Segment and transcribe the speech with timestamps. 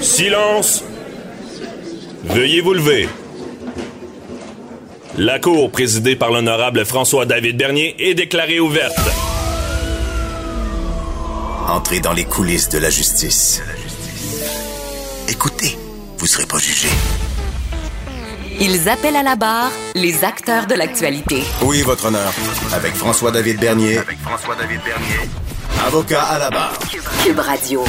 [0.00, 0.84] Silence.
[2.24, 3.08] Veuillez vous lever.
[5.16, 8.98] La cour présidée par l'honorable François-David Bernier est déclarée ouverte.
[11.68, 13.62] Entrez dans les coulisses de la justice.
[15.28, 15.78] Écoutez,
[16.18, 16.88] vous serez pas jugé.
[18.60, 21.42] Ils appellent à la barre les acteurs de l'actualité.
[21.62, 22.32] Oui, votre honneur.
[22.72, 23.98] Avec François-David Bernier.
[23.98, 25.30] Avec François-David Bernier.
[25.86, 26.78] Avocat à la barre.
[27.24, 27.84] Cube Radio.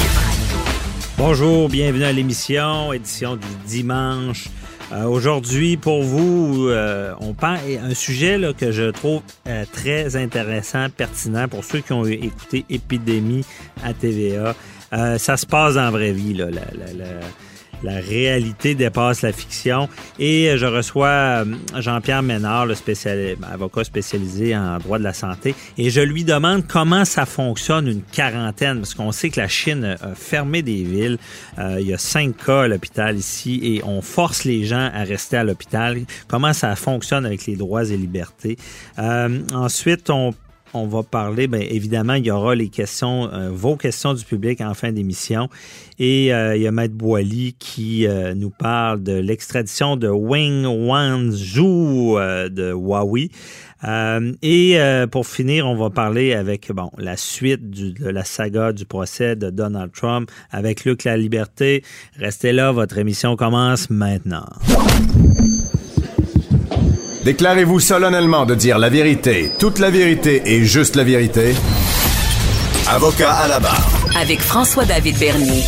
[1.18, 4.50] Bonjour, bienvenue à l'émission, édition du dimanche.
[4.92, 10.18] Euh, Aujourd'hui, pour vous, euh, on parle un sujet là, que je trouve euh, très
[10.18, 13.46] intéressant, pertinent pour ceux qui ont écouté Épidémie
[13.82, 14.56] à TVA.
[15.18, 16.48] Ça se passe dans la vraie vie, là,
[17.84, 19.90] la réalité dépasse la fiction.
[20.20, 21.46] Et euh, je reçois euh,
[21.80, 26.66] Jean-Pierre Ménard, le spécial- avocat spécialisé en droit de la santé, et je lui demande
[26.68, 31.18] comment ça fonctionne une quarantaine, parce qu'on sait que la Chine a fermé des villes.
[31.60, 35.04] Euh, il y a cinq cas à l'hôpital ici, et on force les gens à
[35.04, 36.00] rester à l'hôpital.
[36.28, 38.58] Comment ça fonctionne avec les droits et libertés?
[39.00, 40.34] Euh, ensuite, on
[40.76, 44.62] on va parler, bien évidemment, il y aura les questions, euh, vos questions du public
[44.62, 45.50] en fin d'émission.
[45.98, 50.66] Et euh, il y a Maître Boily qui euh, nous parle de l'extradition de Wing
[50.66, 52.18] Wanzhou
[52.50, 53.30] de Huawei.
[54.42, 54.80] Et
[55.12, 59.92] pour finir, on va parler avec la suite de la saga du procès de Donald
[59.92, 61.84] Trump avec Luc La Liberté.
[62.18, 64.46] Restez là, votre émission commence maintenant.
[67.26, 71.56] Déclarez-vous solennellement de dire la vérité, toute la vérité et juste la vérité.
[72.88, 73.90] Avocat à la barre.
[74.16, 75.64] Avec François-David Bernier.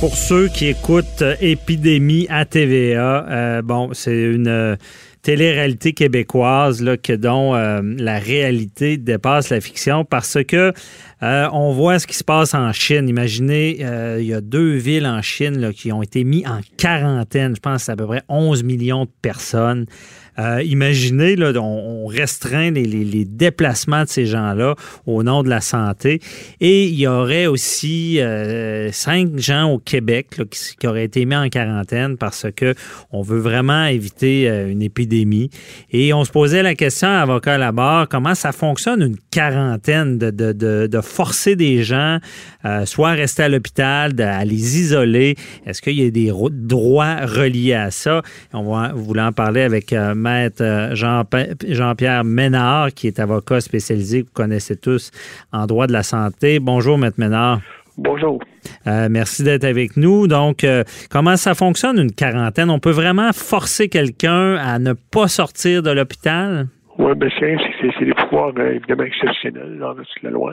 [0.00, 4.76] Pour ceux qui écoutent euh, Épidémie à TVA, euh, bon, c'est une euh,
[5.26, 10.72] télé-réalité québécoise là, que dont euh, la réalité dépasse la fiction parce que
[11.24, 13.08] euh, on voit ce qui se passe en Chine.
[13.08, 16.60] Imaginez, euh, il y a deux villes en Chine là, qui ont été mis en
[16.76, 17.56] quarantaine.
[17.56, 19.86] Je pense que c'est à peu près 11 millions de personnes.
[20.38, 24.74] Euh, imaginez, on, restreint les, déplacements de ces gens-là
[25.06, 26.20] au nom de la santé.
[26.60, 30.40] Et il y aurait aussi euh, cinq gens au Québec
[30.78, 32.74] qui, auraient été mis en quarantaine parce que
[33.10, 35.50] on veut vraiment éviter euh, une épidémie.
[35.90, 39.16] Et on se posait la question à avocat à la barre, comment ça fonctionne une
[39.30, 42.18] quarantaine de, forcer des gens
[42.84, 45.36] soit à rester à l'hôpital, à les isoler?
[45.66, 48.22] Est-ce qu'il y a des ro- droits reliés à ça?
[48.52, 49.92] On va en parler avec
[50.26, 51.22] Maître euh, Jean-
[51.68, 55.10] Jean-Pierre Ménard, qui est avocat spécialisé, que vous connaissez tous
[55.52, 56.58] en droit de la santé.
[56.58, 57.60] Bonjour, Maître Ménard.
[57.96, 58.42] Bonjour.
[58.86, 60.26] Euh, merci d'être avec nous.
[60.26, 62.68] Donc, euh, comment ça fonctionne une quarantaine?
[62.70, 66.66] On peut vraiment forcer quelqu'un à ne pas sortir de l'hôpital?
[66.98, 70.52] Oui, bien c'est c'est- c'est des pouvoirs euh, évidemment exceptionnels dans la loi.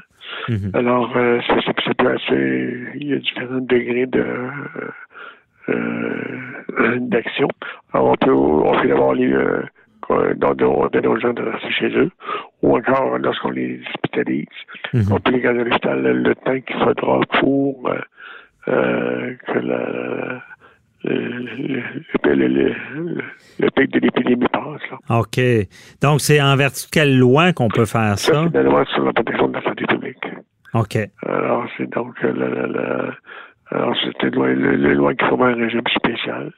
[0.74, 2.44] Alors, euh, ça, ça, ça peut assez.
[3.00, 4.26] Il y a différents degrés de
[7.00, 7.48] d'action.
[7.94, 9.64] Alors, on peut, on peut d'abord les euh,
[10.36, 12.12] dans nos, de nos gens de rester chez eux,
[12.62, 14.48] ou encore lorsqu'on les hospitalise,
[15.12, 17.98] on peut les garder à l'hôpital le, temps qu'il faudra pour euh,
[18.68, 20.42] euh, que la
[21.06, 21.84] le, le,
[22.24, 23.22] le, le, le-
[23.60, 24.82] le pic de l'épidémie passe.
[24.90, 25.20] Là.
[25.20, 25.38] OK.
[26.02, 28.44] Donc, c'est en vertu de quelle loi qu'on peut faire Ça, ça?
[28.52, 30.24] c'est la loi sur la protection de la santé publique.
[30.74, 30.98] OK.
[31.28, 33.14] Alors, c'est donc euh, la, la, la-
[33.74, 36.52] alors c'est une loi, le, le loi qui forme un régime spécial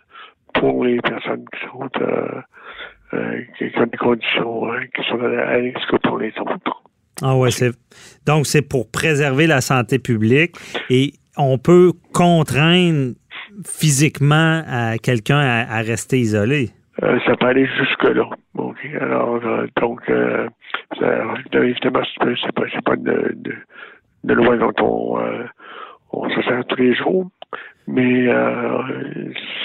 [0.53, 2.42] pour les personnes qui sont euh,
[3.14, 6.84] euh, qui, ont des conditions hein, qui sont à risque pour les autres.
[7.22, 7.72] Ah ouais, c'est
[8.25, 10.56] donc c'est pour préserver la santé publique
[10.90, 13.14] et on peut contraindre
[13.66, 16.72] physiquement à quelqu'un à, à rester isolé.
[17.04, 18.30] Euh, ça peut aller jusque-là.
[19.02, 19.40] Alors,
[19.81, 23.54] donc, ça, évidemment, c'est pas, de, de,
[24.24, 25.20] de loi dont on,
[26.12, 27.30] on se sert tous les jours,
[27.88, 28.82] mais euh,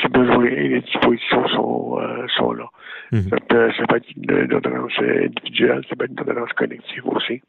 [0.01, 2.67] si besoin, les dispositions sont, euh, sont là.
[3.12, 3.28] Mhm.
[3.31, 7.43] ça, peut, ça peut être une, ordonnance individuelle, ça peut être une ordonnance collective aussi.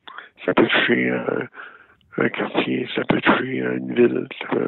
[0.45, 1.43] Ça peut toucher euh,
[2.17, 4.27] un quartier, ça peut toucher une ville.
[4.41, 4.67] Ça peut,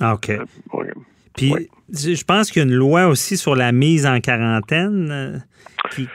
[0.00, 0.30] Ah, OK.
[0.30, 0.44] euh,
[0.74, 0.90] ouais.
[1.36, 1.66] Puis Ouais.
[1.90, 5.38] je pense qu'il y a une loi aussi sur la mise en quarantaine euh,
[5.90, 6.08] qui,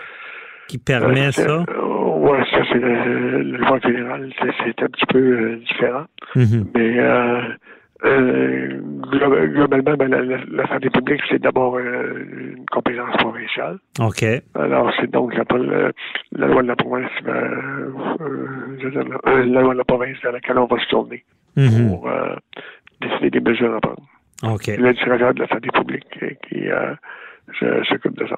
[0.67, 1.63] qui permet ça.
[1.67, 6.05] Oui, ça, c'est le loi fédérale, c'est, un petit peu différent.
[6.35, 6.65] Mhm.
[6.75, 7.41] Mais euh,
[8.03, 8.79] euh,
[9.09, 13.77] glo- globalement, ben, la, la, santé publique, c'est d'abord euh, une compétence provinciale.
[13.99, 14.23] OK.
[14.55, 15.43] Alors, c'est donc la,
[16.33, 20.57] la, loi de la province, je veux dire, la, loi de la province dans laquelle
[20.57, 21.23] on va se tourner
[21.57, 21.87] Mhm.
[21.89, 22.09] pour
[23.01, 24.03] décider des mesures à prendre.
[24.43, 24.67] OK.
[24.67, 26.05] Le directeur de la santé publique
[26.49, 26.65] qui,
[27.89, 28.35] s'occupe de ça.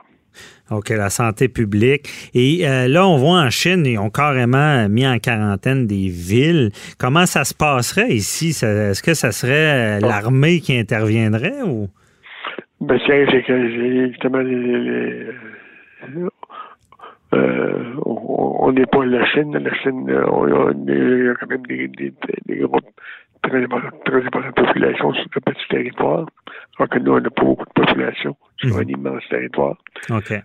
[0.70, 2.10] OK, la santé publique.
[2.34, 6.72] Et euh, là, on voit en Chine, ils ont carrément mis en quarantaine des villes.
[6.98, 8.50] Comment ça se passerait ici?
[8.50, 11.88] Est-ce que ça serait euh, l'armée qui interviendrait ou?
[12.82, 14.44] Ben, c'est que, évidemment,
[18.06, 19.58] on n'est pas la Chine.
[19.58, 20.48] La Chine, on,
[20.88, 22.14] il y a quand même des, des,
[22.46, 22.84] des groupes
[23.50, 23.68] très,
[24.06, 26.26] très importante population sur un petit territoire,
[26.78, 28.90] alors que nous, on n'a pas beaucoup de population sur un mhm.
[28.90, 29.76] immense territoire.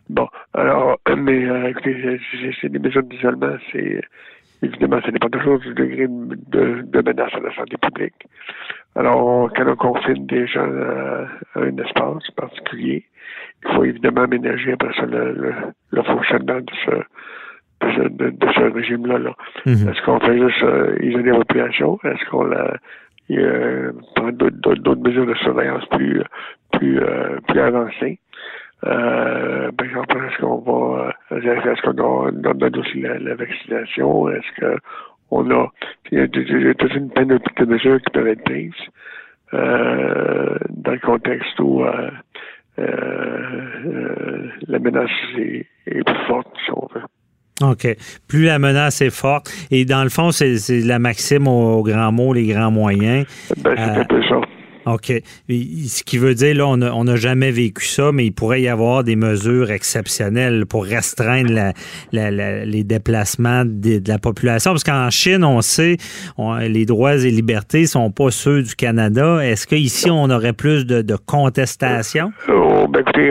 [0.09, 2.21] Bon, alors, mais euh, écoutez,
[2.61, 4.01] c'est des mesures d'isolement, c'est
[4.63, 8.27] évidemment, ça dépend toujours du degré de, de, menace à la santé publique.
[8.95, 13.05] Alors, quand on confine des gens à, un espace particulier,
[13.65, 15.55] il faut évidemment aménager après ça le,
[15.91, 16.91] le, fonctionnement de ce,
[18.09, 19.19] de ce, régime-là.
[19.19, 19.33] Là.
[19.67, 19.89] Mhm.
[19.89, 21.99] Est-ce qu'on fait juste euh, isoler la population?
[22.05, 22.77] Est-ce qu'on la
[23.31, 26.23] euh, prend d'autres mesures de surveillance plus
[26.73, 28.19] plus euh, plus avancées?
[28.85, 34.29] Euh, par exemple, est-ce qu'on va est-ce qu'on donne aussi la, vaccination?
[34.29, 34.77] Est-ce que
[35.31, 35.71] on a
[36.11, 38.73] il y a toute une panoplie de mesures qui peuvent être prises
[39.55, 41.85] euh, dans le contexte où
[42.77, 42.91] la
[44.79, 47.03] menace est, est plus forte, si on veut.
[47.63, 47.87] OK.
[48.29, 49.53] Plus la menace est forte.
[49.71, 53.27] Et dans le fond, c'est la maxime aux, grands mots, les grands moyens.
[53.59, 54.41] Ben, c'est un peu ça.
[54.87, 55.13] OK.
[55.49, 59.05] Ce qui veut dire, là, on n'a jamais vécu ça, mais il pourrait y avoir
[59.05, 61.73] des mesures exceptionnelles pour restreindre
[62.13, 64.73] les déplacements de, la population.
[64.73, 65.97] Parce qu'en Chine, on sait,
[66.61, 69.45] les droits et libertés sont pas ceux du Canada.
[69.45, 72.33] Est-ce qu'ici, on aurait plus de, de contestation?
[72.49, 73.31] Oh, ben, écoutez,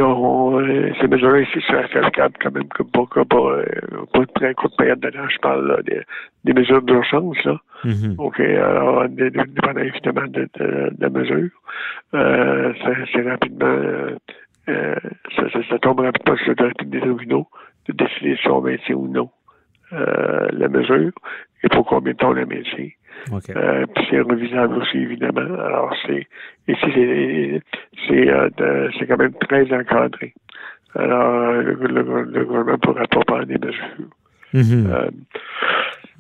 [1.00, 3.62] ces mesures ici sont affaiblissables quand même, pas, pas, pas,
[4.14, 4.26] pas
[4.78, 5.12] période de.
[5.12, 6.02] Je parle des,
[6.46, 7.58] des mesures d'urgence, là.
[7.84, 8.16] Mhm.
[8.18, 11.50] OK, alors, dépendant évidemment de, de, la mesure,
[12.14, 12.74] euh,
[13.14, 13.66] c'est rapidement,
[14.70, 14.96] euh,
[15.36, 17.48] ça, ça, ça, tombe rapidement sur des tribunaux
[17.88, 19.30] de décider si on maintient ou non
[19.94, 21.12] euh, la mesure
[21.64, 22.90] et pour combien de temps on la maintient.
[23.32, 23.54] Okay.
[23.56, 25.60] Euh, puis c'est revisable aussi, évidemment.
[25.60, 26.28] Alors, c'est
[26.68, 27.62] ici,
[28.08, 28.28] c'est
[28.98, 30.34] c'est quand même très encadré.
[30.96, 34.08] Alors, le, le, le gouvernement ne pourra pas prendre des mesures.
[34.54, 35.12] Mhm.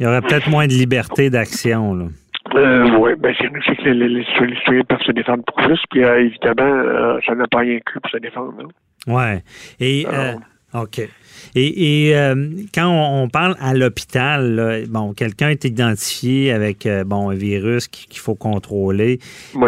[0.01, 1.93] Il y aurait peut-être moins de liberté d'action.
[1.93, 2.05] Là.
[2.55, 6.25] Euh, oui, ben c'est que les, les, citoyens peuvent se défendre pour plus, puis euh,
[6.25, 8.51] évidemment, euh, ça n'a pas rien que pour se défendre.
[9.05, 9.23] Oui.
[9.79, 10.33] Et, euh,
[10.73, 11.01] OK.
[11.55, 12.35] Et, et euh,
[12.73, 18.19] quand on, parle à l'hôpital, bon, quelqu'un est identifié avec euh, bon un virus qu'il
[18.19, 19.19] faut contrôler.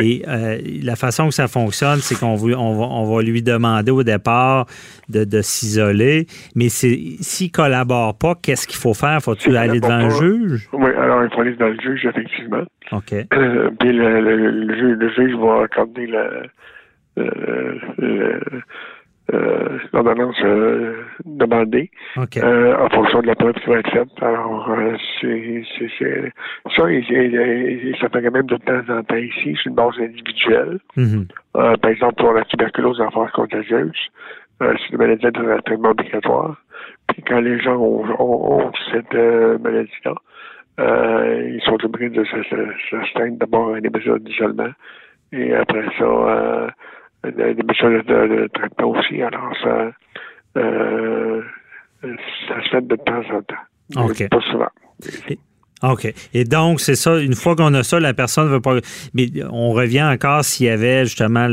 [0.02, 3.92] Et euh, la façon que ça fonctionne, c'est qu'on on va, on va lui demander
[3.92, 4.66] au départ
[5.10, 6.26] de, de s'isoler.
[6.56, 9.22] Mais s'il ne collabore pas, qu'est-ce qu'il faut faire?
[9.22, 10.70] Faut-il aller devant le juge?
[10.74, 12.64] Oui, alors il faut aller devant le juge, effectivement.
[12.92, 13.10] OK.
[13.80, 16.44] puis le, le, le, juge, va accorder le,
[17.18, 18.40] le
[19.32, 24.10] euh, l'ordonnance euh, demandée euh, en fonction de la preuve qui va être faite.
[24.22, 26.34] Alors, euh, c'est, c'est,
[26.76, 30.80] ça, et, ça fait quand même de temps en temps ici, c'est une base individuelle.
[30.98, 33.96] Euh, par exemple, pour la tuberculose en phase contagieuse,
[34.60, 36.58] c'est une maladie de traitement obligatoire.
[37.08, 40.16] Puis quand les gens ont, ont, cette maladie-là,
[41.48, 44.72] ils sont obligés de se, se, d'abord à des mesures d'isolement
[45.32, 46.74] et après ça
[47.24, 49.22] des mesures de, de, traitement aussi.
[49.22, 49.92] Alors, ça,
[50.58, 51.42] euh,
[52.48, 54.06] ça se fait de temps en temps.
[54.06, 54.30] OK.
[54.30, 54.70] Pas souvent.
[55.84, 56.14] OK.
[56.34, 58.78] Et donc, c'est ça, une fois qu'on a ça, la personne ne veut pas.
[59.14, 61.48] Mais on revient encore s'il y avait justement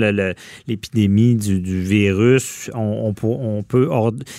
[0.69, 2.71] l'épidémie du, du, virus.
[2.75, 3.89] On, on, on peut.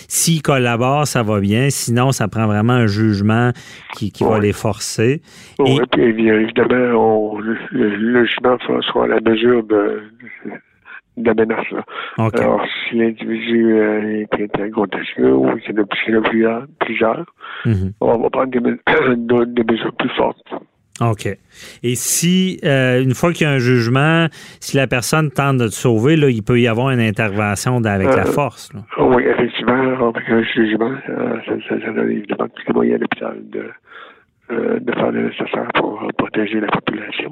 [0.08, 1.70] S'ils collaborent, ça va bien.
[1.70, 3.52] Sinon, ça prend vraiment un jugement
[3.94, 5.22] qui, qui va les forcer.
[5.60, 5.88] Oui, Et...
[5.92, 10.04] puis évidemment, le, le, jugement sera à la mesure de
[11.24, 11.66] de menace.
[12.18, 17.26] Alors, si l'individu euh, est contagieux ou qu'il y en a plusieurs, plusieurs
[18.02, 18.60] on va prendre des,
[19.48, 20.54] des, mesures plus fortes.
[21.00, 21.26] OK.
[21.84, 24.28] Et si, euh, une fois qu'il y a un jugement,
[24.60, 28.08] si la personne tente de te sauver, là, il peut y avoir une intervention avec
[28.08, 28.72] la euh, force.
[28.74, 28.82] Là.
[29.00, 33.02] Oui, effectivement, avec un jugement, euh, ça, ça, ça, donne évidemment tous les moyens à
[33.02, 37.32] l'hôpital de, de faire le nécessaire pour protéger la population.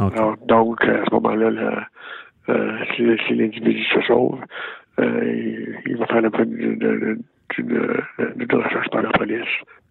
[0.00, 0.18] Okay.
[0.18, 1.86] Alors, donc, à ce moment-là,
[2.46, 4.38] si, si l'individu se sauve,
[5.00, 7.18] euh, il, va faire l'objet d'une
[8.52, 9.42] recherche par la police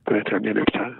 [0.05, 0.93] pour être amené à l'hôpital.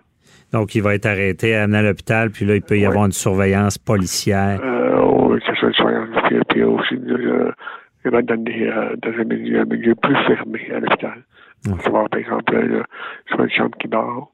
[0.51, 3.11] Donc, il va être arrêté, amené à l'hôpital, puis là, il peut y avoir une
[3.11, 4.59] surveillance policière.
[4.63, 6.09] Euh, oui, c'est ça, une surveillance.
[6.27, 7.51] Puis, puis aussi, euh,
[8.05, 11.23] il va être dans, des, euh, dans un, milieu, un, milieu, plus fermé à l'hôpital.
[11.67, 12.83] On va voir, par exemple,
[13.27, 14.27] soit une chambre qui barre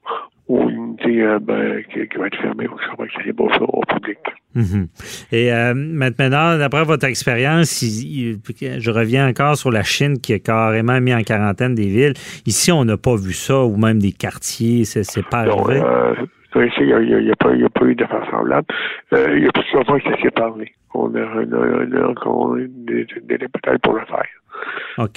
[0.50, 3.78] ou une unité euh, ben, qui, qui, va être fermée ou qui va être au,
[3.78, 4.18] au public.
[4.56, 4.88] Mhm.
[5.30, 11.00] Et euh, maintenant, d'après votre expérience, je reviens encore sur la Chine qui a carrément
[11.00, 12.14] mis en quarantaine des villes.
[12.46, 15.80] Ici, on n'a pas vu ça, ou même des quartiers, c'est pas arrivé.
[15.80, 18.66] Euh, ici, il n'y a, pas eu d'affaires semblables.
[19.12, 20.72] Euh, il y a plusieurs fois qui s'est parlé.
[20.94, 23.46] On a, on a, encore des, des, des
[23.84, 24.26] pour le faire.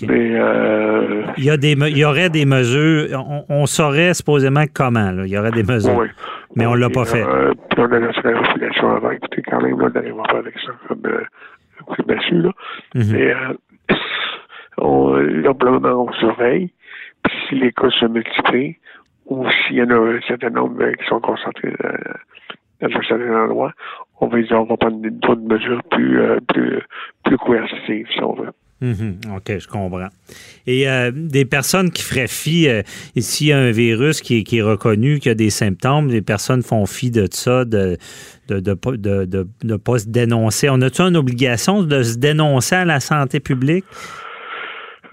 [0.08, 3.08] Mais, euh, il, y a des, il y aurait des mesures,
[3.50, 5.24] on, saurait supposément comment, là.
[5.26, 5.98] il y aurait des mesures.
[5.98, 6.08] Oui.
[6.56, 7.24] Mais on ne l'a pas fait.
[7.24, 9.12] Euh, puis on a la refondation avant.
[9.12, 11.24] Écoutez, quand même, là, on n'arrivera pas avec ça comme euh,
[11.86, 12.52] coup de là.
[12.96, 13.96] Mm Mais euh,
[14.78, 15.54] on, là,
[15.98, 16.72] on surveille.
[17.24, 18.78] Puis si les cas se multiplient,
[19.28, 21.94] ou s'il y en a un certain nombre qui sont concentrés euh,
[22.82, 23.72] dans un certain endroit,
[24.20, 26.82] on va, on va prendre d'autres mesures plus, euh, plus,
[27.24, 28.52] plus coercitives, si on veut.
[28.82, 29.20] Mhm.
[29.36, 30.10] OK, je comprends.
[30.68, 32.82] Et euh, des personnes qui feraient fi, euh,
[33.18, 36.86] s'il y a un virus qui est, reconnu, qui a des symptômes, les personnes font
[36.86, 37.98] fi de ça, de
[38.50, 40.70] ne pas se dénoncer.
[40.70, 43.86] On a-tu une obligation de se dénoncer à la santé publique?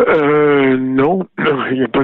[0.08, 1.26] Euh, non,
[1.70, 2.02] il n'y a pas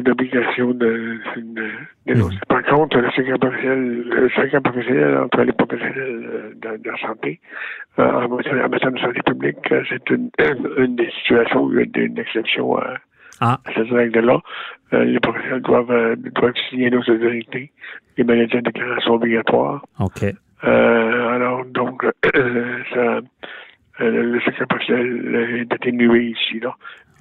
[0.00, 1.68] d'obligation de, de,
[2.06, 2.36] dénoncer.
[2.36, 2.48] Mm.
[2.48, 7.40] Par contre, le secret professionnel, le secret professionnel entre les professionnels de, de la santé,
[7.98, 10.30] euh, en, matière, de santé publique, euh, c'est une,
[10.78, 12.94] une, des situations où il y a une exception à,
[13.40, 13.58] ah.
[13.64, 14.40] à cette règle-là.
[14.92, 17.72] Euh, les professionnels doivent, euh, doivent signer nos autorités.
[18.16, 19.84] Les maladies de déclaration obligatoire.
[20.00, 20.24] OK.
[20.64, 22.04] Euh, alors, donc,
[22.94, 23.20] ça,
[24.00, 26.74] le secret professionnel est atténué ici, là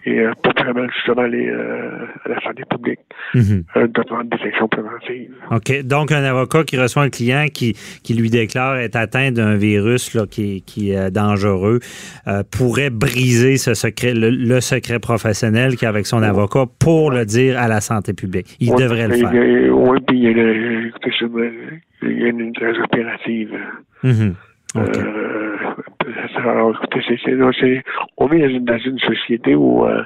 [0.06, 3.00] et euh, permettre justement les, euh, à la santé publique
[3.34, 3.64] mhm.
[3.76, 5.34] euh, de prendre des actions préventives.
[5.52, 5.82] OK.
[5.84, 7.74] Donc, un avocat qui reçoit un client qui,
[8.04, 11.80] qui lui déclare être atteint d'un virus là, qui, qui est dangereux
[12.52, 17.68] pourrait briser ce secret, le, secret professionnel qui avec son avocat pour le dire à
[17.68, 18.56] la santé publique.
[18.60, 19.32] Il devrait le faire.
[19.32, 20.92] Oui, puis il y a, une,
[22.42, 23.52] a une très opérative.
[24.76, 25.28] Mhm.
[26.36, 27.84] Alors, écoutez,
[28.18, 30.02] on vit dans une, société où euh,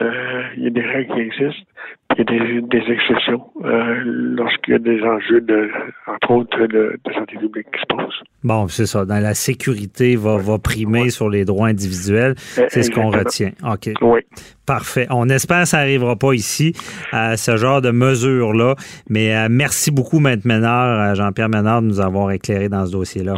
[0.00, 1.66] euh, il y a des règles qui existent,
[2.08, 5.70] puis il y a des, exceptions euh, lorsqu'il y a des enjeux, de,
[6.06, 8.22] entre autres, de, santé publique qui se posent.
[8.42, 9.04] Bon, c'est ça.
[9.04, 12.34] Dans la sécurité va, va primer sur les droits individuels.
[12.38, 13.50] C'est ce qu'on retient.
[13.64, 13.90] OK.
[14.00, 14.20] Oui.
[14.66, 15.06] Parfait.
[15.10, 16.72] On espère que ça n'arrivera pas ici,
[17.12, 18.76] à ce genre de mesures-là.
[19.08, 23.34] Mais merci beaucoup, Maître Ménard, Jean-Pierre Ménard, de nous avoir éclairé dans ce dossier-là.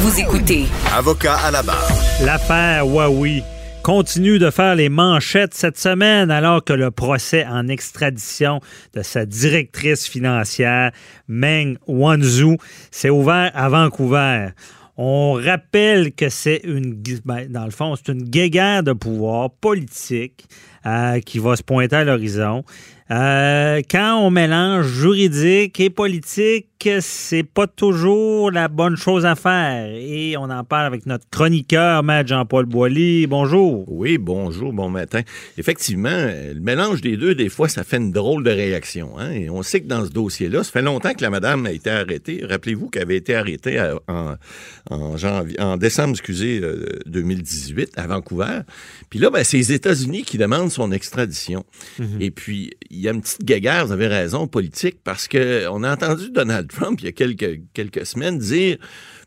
[0.00, 0.66] Vous écoutez.
[0.94, 1.90] Avocat à la barre.
[2.24, 3.42] L'affaire Huawei
[3.82, 8.60] continue de faire les manchettes cette semaine alors que le procès en extradition
[8.94, 10.92] de sa directrice financière,
[11.26, 12.58] Meng Wanzhou,
[12.92, 14.50] s'est ouvert à Vancouver.
[14.96, 20.46] On rappelle que c'est une, ben, dans le fond, c'est une guéguerre de pouvoir politique
[20.86, 22.64] euh, qui va se pointer à l'horizon.
[23.10, 26.66] Euh, quand on mélange juridique et politique,
[27.00, 29.90] c'est pas toujours la bonne chose à faire.
[29.94, 33.26] Et on en parle avec notre chroniqueur, Maître Jean-Paul Boilly.
[33.26, 33.84] Bonjour.
[33.90, 35.22] Oui, bonjour, bon matin.
[35.56, 39.18] Effectivement, le mélange des deux, des fois, ça fait une drôle de réaction.
[39.18, 39.32] Hein.
[39.32, 41.90] Et on sait que dans ce dossier-là, ça fait longtemps que la madame a été
[41.90, 42.44] arrêtée.
[42.48, 43.82] Rappelez-vous qu'elle avait été arrêtée
[44.90, 46.60] en, décembre, excusez,
[47.06, 48.60] 2018, euh, à Vancouver.
[49.08, 51.64] Puis là, ben, c'est les États-Unis qui demandent son extradition.
[51.98, 52.20] Mhm.
[52.20, 55.92] Et puis, il y a une petite guéguerre, vous avez raison, politique, parce qu'on a
[55.92, 58.78] entendu Donald Trump, il y a quelques, quelques semaines, dire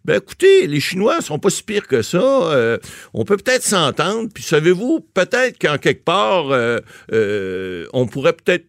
[0.03, 2.17] ben écoutez, les Chinois sont pas si pires que ça.
[2.19, 2.77] Euh,
[3.13, 4.29] on peut peut-être s'entendre.
[4.33, 6.79] Puis savez-vous, peut-être qu'en quelque part, euh,
[7.11, 8.65] euh, on pourrait peut-être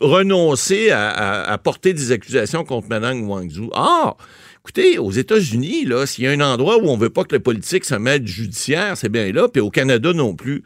[0.00, 3.70] renoncer à, porter des accusations contre Madame Wangzhou.
[3.74, 4.16] Ah!
[4.64, 7.40] Écoutez, aux États-Unis, là, s'il y a un endroit où on veut pas que la
[7.40, 10.64] politique se mette judiciaire, c'est bien là, puis au Canada non plus.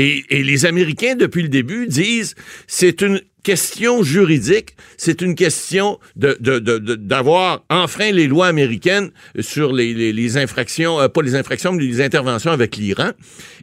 [0.00, 2.34] Et, les Américains, depuis le début, disent
[2.66, 6.36] c'est une question juridique, c'est une question de,
[6.96, 12.00] d'avoir enfreint les lois américaines sur les, les, infractions, euh, pas les infractions, mais les
[12.00, 13.10] interventions avec l'Iran.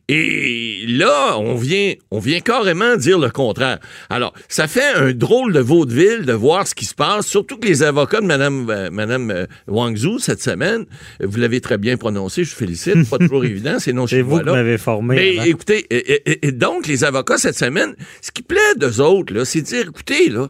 [0.10, 3.80] Et là, on vient, on vient carrément dire le contraire.
[4.10, 7.68] Alors, ça fait un drôle de vaudeville de voir ce qui se passe, surtout que
[7.68, 10.86] les avocats de Mme, euh, Madame euh, Wang Zhu cette semaine,
[11.22, 14.40] vous l'avez très bien prononcé, je vous félicite, pas toujours évident, c'est non C'est vous
[14.40, 15.16] qui m'avez formé.
[15.16, 19.67] Mais écoutez, et, donc, les avocats cette semaine, ce qui plaît d'eux autres, là, c'est
[19.68, 20.48] dire, écoutez, là,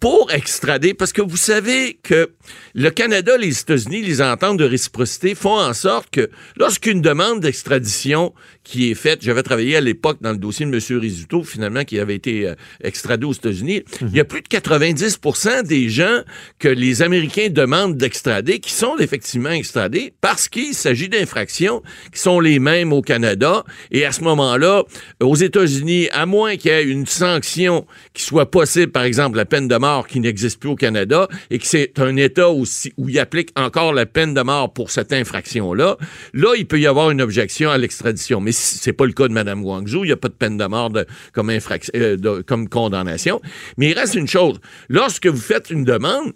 [0.00, 2.32] pour extrader, parce que vous savez que
[2.74, 8.34] le Canada, les États-Unis, les ententes de réciprocité font en sorte que lorsqu'une demande d'extradition
[8.64, 9.20] qui est faite.
[9.22, 10.98] J'avais travaillé à l'époque dans le dossier de M.
[10.98, 13.82] Rizzuto, finalement, qui avait été euh, extradé aux États-Unis.
[14.00, 14.08] Mhm.
[14.10, 16.22] Il y a plus de 90% des gens
[16.58, 22.40] que les Américains demandent d'extrader qui sont effectivement extradés parce qu'il s'agit d'infractions qui sont
[22.40, 23.64] les mêmes au Canada.
[23.90, 24.84] Et à ce moment-là,
[25.20, 29.44] aux États-Unis, à moins qu'il y ait une sanction qui soit possible, par exemple la
[29.44, 33.08] peine de mort qui n'existe plus au Canada, et que c'est un État aussi où
[33.08, 35.98] il applique encore la peine de mort pour cette infraction-là,
[36.32, 38.40] là, il peut y avoir une objection à l'extradition.
[38.40, 40.04] Mais c'est pas le cas de Mme Guangzhou.
[40.04, 40.90] Il n'y a pas de peine de mort
[41.32, 43.40] comme, infraction, euh, comme condamnation.
[43.76, 44.60] Mais il reste une chose.
[44.88, 46.32] Lorsque vous faites une demande,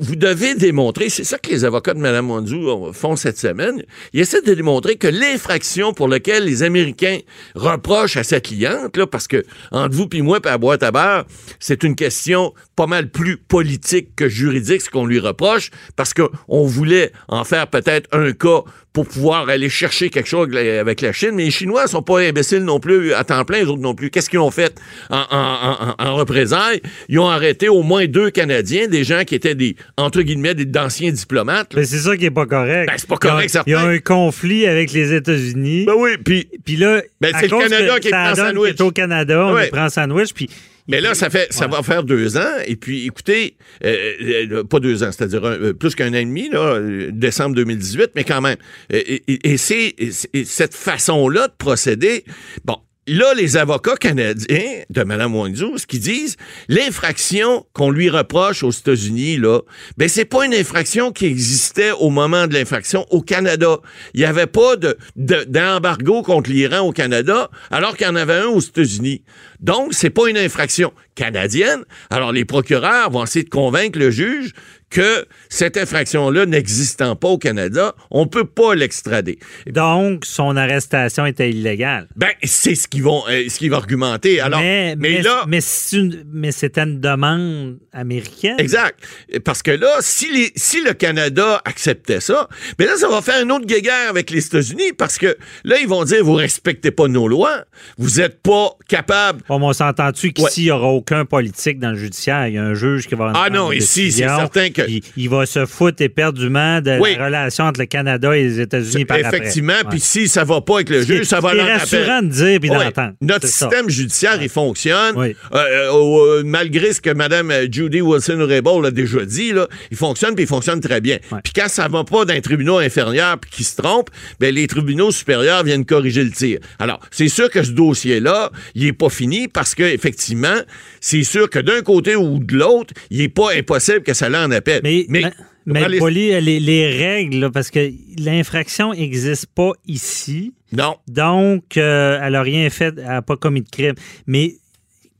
[0.00, 4.20] vous devez démontrer, c'est ça que les avocats de Mme Guangzhou font cette semaine, ils
[4.20, 7.18] essaient de démontrer que l'infraction pour laquelle les Américains
[7.54, 10.90] reprochent à sa cliente, là, parce que entre vous puis moi, puis à boîte à
[10.92, 11.24] beurre,
[11.58, 16.64] c'est une question pas mal plus politique que juridique, ce qu'on lui reproche, parce qu'on
[16.66, 18.62] voulait en faire peut-être un cas
[18.92, 22.18] pour pouvoir aller chercher quelque chose avec la- la Chine, mais les Chinois sont pas
[22.20, 24.10] imbéciles non plus à temps plein, les autres non plus.
[24.10, 26.80] Qu'est-ce qu'ils ont fait en, en représailles?
[27.08, 30.64] Ils ont arrêté au moins deux Canadiens, des gens qui étaient des, entre guillemets, des
[30.64, 31.74] d'anciens diplomates.
[31.74, 31.80] là.
[31.80, 32.88] Mais c'est ça qui est pas correct.
[32.88, 33.92] Ben, c'est pas correct, Il y a- Il y a certain.
[33.94, 35.84] un conflit avec les États-Unis.
[35.86, 38.70] Ben oui, puis Puis là, Ben, c'est le Canada qui donne sandwich.
[38.70, 40.32] est au Canada, on lui prend en sandwich.
[40.34, 40.48] Puis
[40.88, 41.76] Mais là, ça fait, ça Ouais.
[41.76, 42.54] va faire deux ans.
[42.66, 46.48] Et puis, écoutez, euh, euh, pas deux ans, c'est-à-dire euh, plus qu'un an et demi,
[46.48, 48.56] là, euh, décembre 2018, mais quand même.
[48.92, 52.24] Et, et- et c'est et c'est- et cette façon-là de procéder.
[52.64, 52.76] Bon.
[53.12, 56.36] Là, les avocats canadiens de Mme Wangzhou, ce qu'ils disent,
[56.68, 59.58] l'infraction qu'on lui reproche aux États-Unis, là,
[59.96, 63.78] ben, c'est pas une infraction qui existait au moment de l'infraction au Canada.
[64.14, 68.14] Il n'y avait pas de, de- d'embargo contre l'Iran au Canada, alors qu'il y en
[68.14, 69.22] avait un aux États-Unis.
[69.60, 71.84] Donc, c'est pas une infraction canadienne.
[72.10, 74.52] Alors, les procureurs vont essayer de convaincre le juge
[74.88, 79.38] que cette infraction-là n'existant pas au Canada, on peut pas l'extrader.
[79.68, 82.08] donc, son arrestation était illégale.
[82.16, 84.40] Ben, c'est ce qu'ils vont, euh, ce qu'ils vont argumenter.
[84.40, 88.56] Alors, mais, mais, mais, là, mais c'est une- mais c'était une demande américaine.
[88.58, 88.98] Exact.
[89.44, 92.48] Parce que là, si, les, si le Canada acceptait ça,
[92.78, 95.86] mais là, ça va faire une autre guéguerre avec les États-Unis parce que là, ils
[95.88, 97.64] vont dire, vous respectez pas nos lois,
[97.96, 99.42] vous n'êtes pas capable.
[99.50, 102.46] Bon, mais on s'entend-tu qu'ici, il n'y aura aucun politique dans le judiciaire?
[102.46, 104.82] Il y a un juge qui va Ah non, ici, c'est certain que-
[105.16, 107.16] Il, va se foutre éperdument de Oui.
[107.18, 109.18] la relation entre le Canada et les États-Unis par.
[109.18, 109.88] Effectivement, Ouais.
[109.90, 112.70] puis si ça va pas avec le juge, ça va l'en rassurant de dire puis
[112.70, 112.76] Ouais.
[112.84, 113.14] d'entendre.
[113.20, 113.68] Notre C'est ça.
[113.68, 115.14] système judiciaire, il fonctionne.
[115.16, 115.34] Oui.
[115.52, 120.36] Euh, euh, euh, malgré ce que Mme Judy Wilson-Raybould a déjà dit, là, il fonctionne
[120.36, 121.18] puis il fonctionne très bien.
[121.42, 125.10] Puis quand ça va pas d'un tribunal inférieur puis qui se trompe, ben les tribunaux
[125.10, 126.60] supérieurs viennent corriger le tir.
[126.78, 130.56] Alors, c'est sûr que ce dossier-là, il est pas fini parce que effectivement,
[131.00, 134.46] c'est sûr que d'un côté ou de l'autre, il est pas impossible que ça l'aille
[134.46, 134.80] en appel.
[134.82, 135.24] Mais, mais,
[135.66, 140.96] mais les, les règles, là, parce que l'infraction n'existe pas ici, non.
[141.08, 143.94] donc euh, elle n'a rien fait, elle n'a pas commis de crime.
[144.26, 144.54] Mais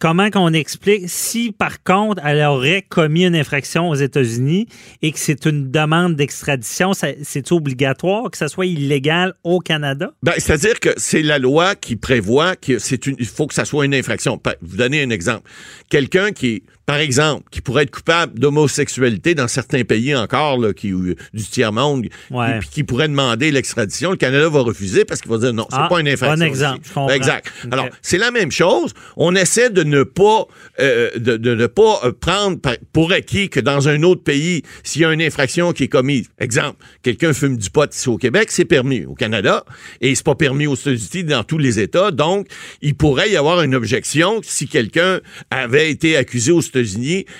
[0.01, 4.67] comment qu'on explique si, par contre, elle aurait commis une infraction aux États-Unis
[5.03, 10.13] et que c'est une demande d'extradition, c'est obligatoire que ça soit illégal au Canada?
[10.23, 12.79] Ben, c'est-à-dire que c'est la loi qui prévoit que
[13.25, 14.41] faut que ça soit une infraction.
[14.63, 15.49] Vous donnez un exemple.
[15.91, 20.91] Quelqu'un qui, par exemple, qui pourrait être coupable d'homosexualité dans certains pays encore, là, qui,
[20.91, 22.59] euh, du tiers-monde, Ouais.
[22.65, 25.77] qui, qui pourrait demander l'extradition, le Canada va refuser parce qu'il va dire non, c'est
[25.79, 26.37] Ah, pas une infraction.
[26.45, 27.15] bon exemple, je comprends.
[27.15, 27.47] Exact.
[27.71, 28.93] Alors, c'est la même chose.
[29.17, 30.47] On essaie de ne pas,
[30.81, 32.59] euh, de, de ne pas euh, prendre
[32.93, 36.27] pour acquis que dans un autre pays, s'il y a une infraction qui est commise,
[36.41, 39.65] exemple, quelqu'un fume du pot ici au Québec, c'est permis au Canada
[40.01, 42.11] et c'est pas permis aux États-Unis dans tous les États.
[42.11, 42.49] Donc,
[42.83, 45.21] il pourrait y avoir une objection si quelqu'un
[45.53, 46.80] avait été accusé aux États-Unis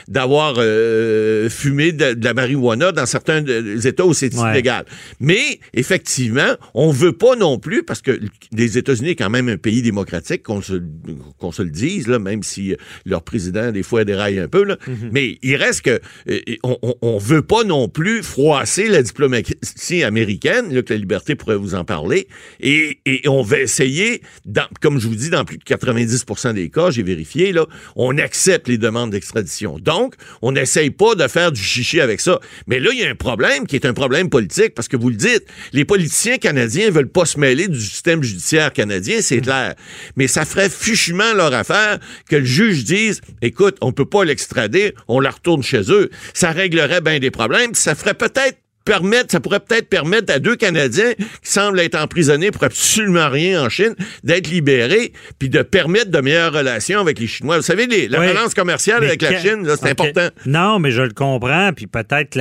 [0.09, 4.51] d'avoir euh, fumé de, de la marijuana dans certains de- États où c'est Ouais.
[4.53, 4.85] illégal.
[5.19, 8.19] Mais effectivement, on veut pas non plus parce que
[8.53, 10.75] les États-Unis est quand même un pays démocratique, qu'on se,
[11.39, 14.65] qu'on se le dise là, même si euh, leur président des fois déraille un peu
[14.65, 14.77] là.
[15.13, 20.03] Mais il reste que euh, on, on, on veut pas non plus froisser la diplomatie
[20.05, 22.29] américaine, là, que la liberté pourrait vous en parler,
[22.61, 26.71] et, et on va essayer, dans, comme je vous dis, dans plus de 90% des
[26.71, 29.79] cas, j'ai vérifié là, on accepte les demandes d'extradition.
[29.79, 32.41] Donc, on n'essaye pas de faire du chichi avec ça.
[32.67, 35.11] Mais là, il y a un problème qui est un problème politique, parce que vous
[35.11, 39.75] le dites, les politiciens canadiens veulent pas se mêler du système judiciaire canadien, c'est clair.
[40.17, 44.95] Mais ça ferait fichement leur affaire que le juge dise, écoute, on peut pas l'extrader,
[45.09, 46.11] on la retourne chez eux.
[46.35, 48.59] Ça réglerait bien des problèmes, ça ferait peut-être
[48.91, 53.63] permettre, ça pourrait peut-être permettre à deux Canadiens qui semblent être emprisonnés pour absolument rien
[53.65, 57.59] en Chine d'être libérés, puis de permettre de meilleures relations avec les Chinois.
[57.59, 58.27] Vous savez, les, la Oui.
[58.27, 60.29] balance commerciale avec la Chine, c'est important.
[60.45, 62.37] Non, mais je le comprends, puis peut-être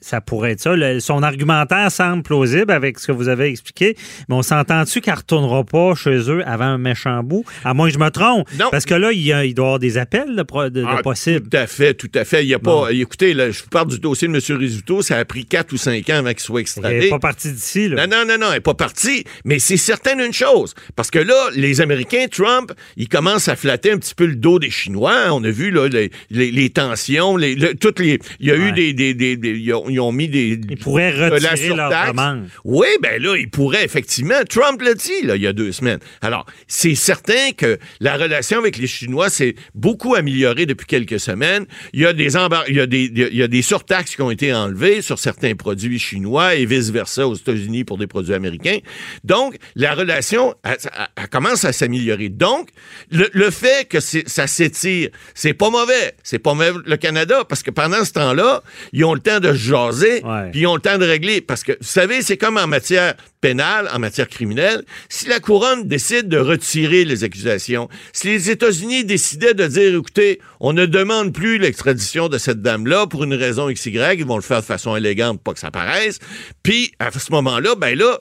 [0.00, 0.76] ça pourrait être ça.
[0.76, 3.96] Le- son argumentaire semble plausible avec ce que vous avez expliqué,
[4.28, 7.44] mais on s'entend-tu qu'elle ne retournera pas chez eux avant un méchant bout?
[7.64, 8.48] À moins que je me trompe.
[8.56, 8.68] Non.
[8.70, 11.48] Parce que là, il, y a- il doit y avoir des appels de, Ah, possibles.
[11.48, 12.44] Tout à fait, tout à fait.
[12.44, 12.82] Il y a Bon.
[12.84, 12.92] pas.
[12.92, 14.40] Écoutez, là, je vous parle du dossier de M.
[14.58, 16.98] Rizzuto, ça a pris quatre ou cinq ans avant qu'il soit Elle extradé.
[17.00, 17.88] n'est pas partie d'ici.
[17.88, 18.06] là.
[18.06, 19.24] Non, non, non, non, elle n'est pas partie.
[19.44, 20.74] Mais c'est certain d'une chose.
[20.96, 24.58] Parce que là, les Américains, Trump, ils commencent à flatter un petit peu le dos
[24.58, 25.28] des Chinois.
[25.32, 28.18] On a vu là, les, les- les tensions, les, le- toutes les.
[28.40, 28.92] Il y a eu des.
[28.92, 30.58] des, des- des- ils, ont, ils ont mis des.
[30.68, 32.48] Ils pourraient retirer leur demande.
[32.64, 34.42] Oui, ben là, ils pourraient, effectivement.
[34.48, 36.00] Trump l'a dit, là, il y a deux semaines.
[36.20, 41.66] Alors, c'est certain que la relation avec les Chinois s'est beaucoup améliorée depuis quelques semaines.
[41.92, 44.22] Il y a des embar- il y a des, il y a des surtaxes qui
[44.22, 48.78] ont été enlevées sur certains produits chinois et vice-versa aux États-Unis pour des produits américains.
[49.24, 52.28] Donc, la relation, elle, elle- elle commence à s'améliorer.
[52.28, 52.70] Donc,
[53.10, 56.14] le, le fait que c'est- ça s'étire, c'est pas mauvais.
[56.22, 58.62] C'est pas mauvais le Canada parce que pendant ce temps-là,
[58.92, 61.40] ils ont le temps de se jaser, puis ils ont le temps de régler.
[61.40, 64.84] Parce que, vous savez, c'est comme en matière pénale, en matière criminelle.
[65.08, 70.40] Si la couronne décide de retirer les accusations, si les États-Unis décidaient de dire, écoutez,
[70.64, 74.42] on ne demande plus l'extradition de cette dame-là pour une raison XY, ils vont le
[74.42, 76.20] faire de façon élégante, pas que ça paraisse.
[76.62, 78.20] Puis, à ce moment-là, ben là,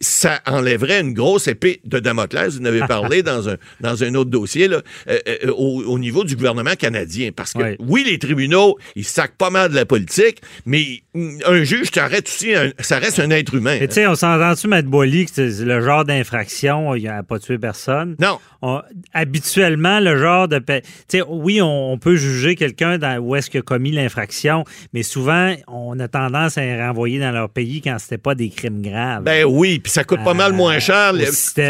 [0.00, 2.54] ça enlèverait une grosse épée de Damoclès.
[2.54, 5.98] Vous en avez parlé dans un, dans un autre dossier, là, euh, euh, au, au
[5.98, 7.30] niveau du gouvernement canadien.
[7.34, 11.02] Parce que, oui, les tribunaux, ils sacent pas mal de la politique, mais
[11.46, 13.78] un juge, ça reste aussi un, ça reste un être humain.
[13.80, 17.58] Tu sais, on s'entend-tu, Matt Boily, que c'est le genre d'infraction, il n'a pas tué
[17.58, 18.16] personne?
[18.20, 18.38] Non.
[18.62, 18.80] On-
[19.12, 20.58] habituellement, le genre de.
[20.58, 25.02] Tu sais, oui, on, on peut juger quelqu'un où est-ce qu'il a commis l'infraction, mais
[25.02, 28.82] souvent, on a tendance à les renvoyer dans leur pays quand c'était pas des crimes
[28.82, 29.22] graves.
[29.24, 31.12] Ben oui, puis ça coûte pas mal moins cher.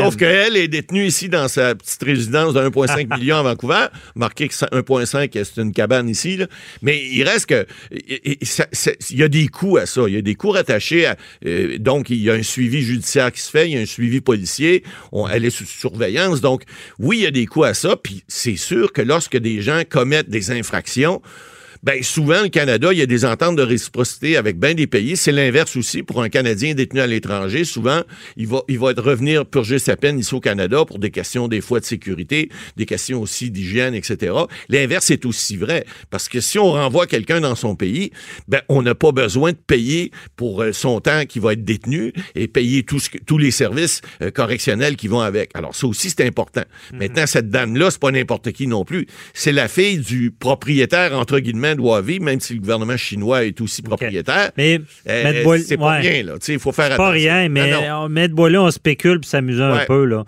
[0.03, 3.87] Sauf qu'elle est détenue ici dans sa petite résidence de 1,5 million à Vancouver.
[4.14, 6.37] Marqué que ça- 1,5, c'est une cabane ici.
[6.38, 6.46] là.
[6.81, 7.66] Mais il reste que.
[9.11, 10.03] Il y a des coûts à ça.
[10.07, 11.16] Il y a des coûts rattachés à.
[11.44, 13.87] euh, donc, il y a un suivi judiciaire qui se fait, il y a un
[13.87, 14.83] suivi policier.
[15.12, 16.40] On- elle est sous surveillance.
[16.40, 16.62] Donc,
[16.98, 17.96] oui, il y a des coûts à ça.
[17.96, 21.20] Puis c'est sûr que lorsque des gens commettent des infractions,
[21.85, 25.18] ben souvent, le Canada, il y a des ententes de réciprocité avec bien des pays.
[25.18, 27.64] C'est l'inverse aussi pour un Canadien détenu à l'étranger.
[27.64, 28.01] Souvent,
[28.38, 31.47] il va, il va être revenir purger sa peine ici au Canada pour des questions
[31.47, 34.33] des fois de sécurité, des questions aussi d'hygiène, etc.
[34.70, 38.12] L'inverse est aussi vrai parce que si on renvoie quelqu'un dans son pays,
[38.49, 42.14] ben on n'a pas besoin de payer pour euh, son temps qui va être détenu
[42.35, 45.51] et payer tout ce tous les services euh, correctionnels qui vont avec.
[45.53, 46.64] Alors ça aussi c'est important.
[46.94, 49.07] Maintenant cette dame là, c'est pas n'importe qui non plus.
[49.35, 53.61] C'est la fille du propriétaire entre guillemets de Huawei, même si le gouvernement chinois est
[53.61, 54.51] aussi propriétaire.
[54.57, 56.01] Mais, Euh, c'est pas ouais.
[56.01, 56.33] rien là.
[56.35, 57.13] Tu sais, il faut faire C'est pas attention.
[57.31, 58.05] rien, mais Non, non.
[58.05, 59.87] on met de là, on spécule pour s'amuser un Ouais.
[59.87, 60.05] peu.
[60.05, 60.25] Là.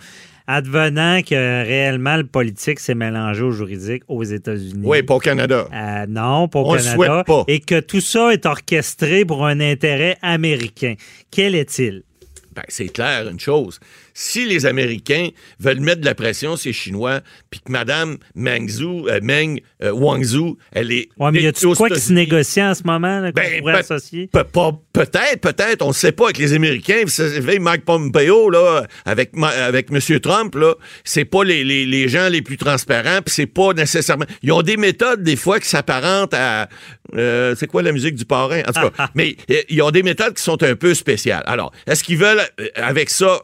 [0.48, 4.82] Advenant que réellement le politique s'est mélangé au juridique aux États-Unis.
[4.84, 5.66] Oui, pas au Canada.
[5.72, 6.94] Euh, non, pas au On le Canada.
[6.96, 7.44] souhaite pas.
[7.48, 10.94] Et que tout ça est orchestré pour un intérêt américain.
[11.32, 12.02] Quel est-il?
[12.54, 13.80] Ben, c'est clair, une chose.
[14.18, 15.28] Si les Américains
[15.60, 19.60] veulent mettre de la pression sur les Chinois, puis que Mme Meng, Zhu, euh, Meng
[19.82, 21.10] euh, Wangzhou, elle est...
[21.18, 23.74] Ouais, mais y a-tu quoi qui se négocie en ce moment là, qu'on Ben, pourrait
[23.80, 24.28] associer?
[24.32, 24.44] Pe-
[24.94, 27.02] Peut-être, peut-être, on ne sait pas avec les Américains.
[27.02, 30.20] Vous savez, Mike Pompeo, là, avec, avec M.
[30.20, 30.74] Trump, là,
[31.04, 34.24] c'est pas les, les, les gens les plus transparents, puis c'est pas nécessairement.
[34.42, 36.70] Ils ont des méthodes, des fois, qui s'apparentent à.
[37.14, 38.62] euh, c'est quoi la musique du parrain?
[38.66, 41.42] En tout cas, mais euh, ils ont des méthodes qui sont un peu spéciales.
[41.44, 43.40] Alors, est-ce qu'ils veulent, euh, avec ça,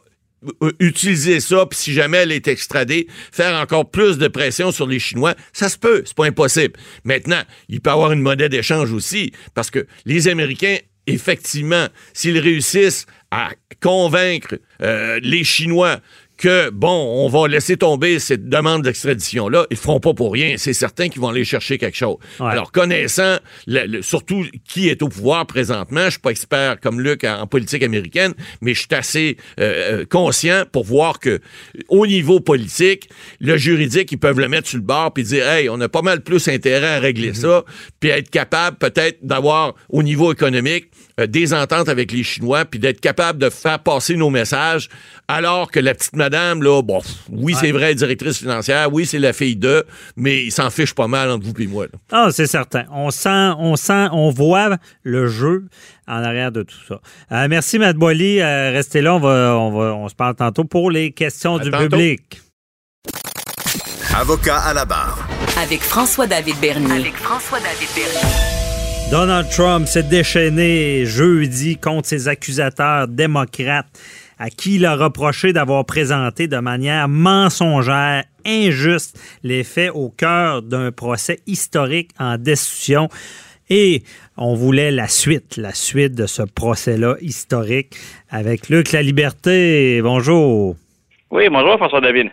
[0.80, 4.98] utiliser ça, puis si jamais elle est extradée, faire encore plus de pression sur les
[4.98, 6.74] Chinois, ça se peut, c'est pas impossible.
[7.04, 12.38] Maintenant, il peut y avoir une monnaie d'échange aussi, parce que les Américains, effectivement, s'ils
[12.38, 13.50] réussissent à
[13.80, 16.00] convaincre euh, les Chinois
[16.36, 16.88] que, bon,
[17.24, 20.54] on va laisser tomber cette demande d'extradition-là, ils ne feront pas pour rien.
[20.56, 22.16] C'est certain qu'ils vont aller chercher quelque chose.
[22.40, 22.50] Ouais.
[22.50, 27.00] Alors, connaissant le- le- surtout qui est au pouvoir présentement, je suis pas expert comme
[27.00, 31.40] Luc en, en politique américaine, mais je suis assez euh, euh, conscient pour voir que
[31.88, 33.08] au niveau politique,
[33.40, 36.02] le juridique, ils peuvent le mettre sur le bord puis dire, hey, on a pas
[36.02, 37.64] mal plus intérêt à régler ça,
[38.00, 40.86] puis être capable peut-être d'avoir au niveau économique
[41.20, 44.88] euh, des ententes avec les Chinois, puis d'être capable de faire passer nos messages,
[45.28, 49.32] alors que la petite madame, là, bon, oui, c'est vrai, directrice financière, oui, c'est la
[49.32, 49.84] fille d'eux,
[50.16, 51.84] mais il s'en fiche pas mal entre vous et moi.
[51.84, 51.98] là.
[52.10, 52.84] Ah, c'est certain.
[52.92, 55.64] On sent, on sent, on voit le jeu
[56.08, 57.00] en arrière de tout ça.
[57.32, 58.40] Euh, merci, Matt Boily.
[58.40, 59.14] Euh, restez là.
[59.14, 61.84] On va, on va, on se parle tantôt pour les questions À du tantôt.
[61.88, 62.40] public.
[64.14, 65.26] Avocat à la barre.
[65.58, 66.92] Avec François-David Bernier.
[66.92, 68.61] Avec François-David Bernier.
[69.10, 73.98] Donald Trump s'est déchaîné jeudi contre ses accusateurs démocrates
[74.38, 80.62] à qui il a reproché d'avoir présenté de manière mensongère, injuste, les faits au cœur
[80.62, 83.08] d'un procès historique en destitution.
[83.70, 84.02] Et
[84.36, 87.94] on voulait la suite, la suite de ce procès-là historique
[88.30, 90.00] avec Luc La Liberté.
[90.02, 90.76] Bonjour.
[91.30, 92.30] Oui, bonjour François David.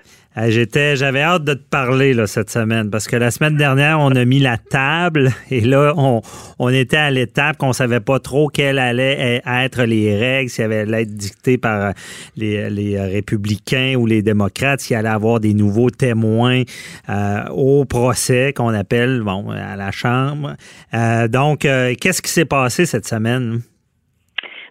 [0.48, 4.12] J'étais, j'avais hâte de te parler là, cette semaine parce que la semaine dernière, on
[4.12, 6.22] a mis la table et là, on,
[6.60, 11.02] on était à l'étape qu'on savait pas trop quelles allaient être les règles, s'il allait
[11.02, 11.94] être dicté par
[12.38, 16.64] les, les, républicains ou les démocrates, s'il allait avoir des nouveaux témoins
[17.10, 20.56] euh, au procès qu'on appelle, bon, à la Chambre.
[20.94, 23.62] Euh, donc, euh, qu'est-ce qui s'est passé cette semaine?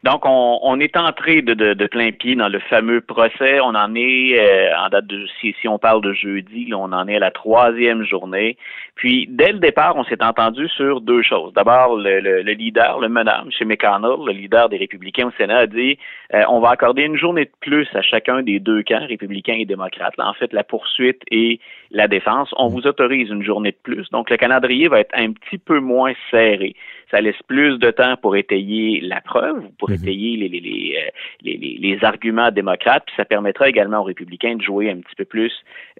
[0.04, 3.60] Donc, on, on est entré de, de, de, plein pied dans le fameux procès.
[3.60, 6.92] On en est, euh, en date de, si, si, on parle de jeudi, là, on
[6.92, 8.56] en est à la troisième journée.
[8.94, 11.52] Puis, dès le départ, on s'est entendu sur deux choses.
[11.52, 13.68] D'abord, le, le, le, leader, le meneur, M.
[13.68, 15.98] McConnell, le leader des républicains au Sénat, a dit
[16.34, 19.64] euh, on va accorder une journée de plus à chacun des deux camps, républicains et
[19.64, 20.16] démocrates.
[20.16, 21.58] Là, en fait, la poursuite et
[21.90, 22.52] la défense.
[22.56, 24.08] On vous autorise une journée de plus.
[24.10, 26.74] Donc, le calendrier va être un petit peu moins serré
[27.10, 29.96] ça laisse plus de temps pour étayer la preuve, pour mhm.
[29.96, 31.10] étayer les, les, les, euh,
[31.42, 35.24] les, les, arguments démocrates, puis ça permettra également aux républicains de jouer un petit peu
[35.24, 35.52] plus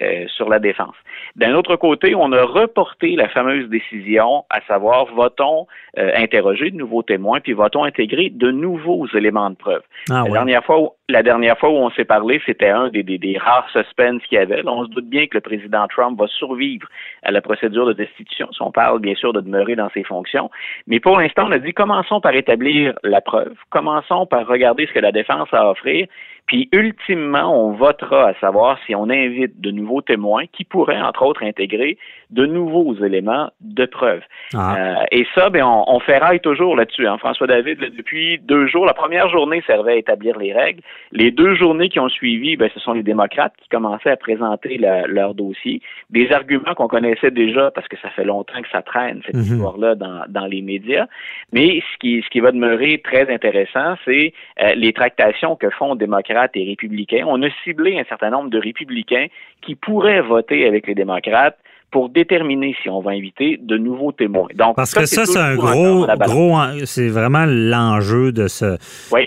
[0.02, 0.94] euh, sur la défense.
[1.36, 5.66] D'un autre côté, on a reporté la fameuse décision, à savoir, va-t-on
[5.98, 9.82] euh, interroger de nouveaux témoins, puis va-t-on intégrer de nouveaux éléments de preuve?
[10.10, 13.38] Ah la, dernière fois où, la dernière fois où on s'est parlé, c'était un des,
[13.38, 14.62] rares suspens qu'il y avait.
[14.66, 16.86] On se doute bien que le président Trump va survivre
[17.22, 20.50] à la procédure de destitution, si on parle bien sûr de demeurer dans ses fonctions,
[20.86, 24.92] mais pour l'instant, on a dit commençons par établir la preuve, commençons par regarder ce
[24.92, 26.06] que la défense a à offrir,
[26.48, 31.22] puis ultimement, on votera à savoir si on invite de nouveaux témoins qui pourraient, entre
[31.22, 31.98] autres, intégrer
[32.30, 34.22] de nouveaux éléments de preuve.
[34.54, 34.76] Ah.
[34.76, 37.06] Euh, et ça, ben, on, on ferraille toujours là-dessus.
[37.06, 37.18] Hein.
[37.18, 40.80] François David, depuis deux jours, la première journée servait à établir les règles.
[41.12, 44.78] Les deux journées qui ont suivi, ben, ce sont les démocrates qui commençaient à présenter
[44.78, 45.82] leur dossier.
[46.08, 49.42] Des arguments qu'on connaissait déjà parce que ça fait longtemps que ça traîne, cette mhm.
[49.42, 51.06] histoire-là, dans, dans, les médias.
[51.52, 54.32] Mais ce qui, ce qui va demeurer très intéressant, c'est
[54.62, 57.24] euh, les tractations que font démocrates et républicains.
[57.26, 59.26] On a ciblé un certain nombre de républicains
[59.62, 61.58] qui pourraient voter avec les démocrates
[61.90, 64.48] pour déterminer si on va inviter de nouveaux témoins.
[64.54, 68.76] Donc, Parce que ça, c'est un gros, gros, c'est vraiment l'enjeu de ce,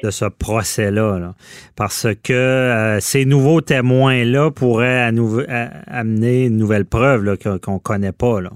[0.04, 1.34] de ce procès-là.
[1.76, 5.10] Parce que euh, ces nouveaux témoins-là pourraient
[5.88, 8.42] amener une nouvelle preuve qu'on ne connaît pas.
[8.42, 8.52] Là.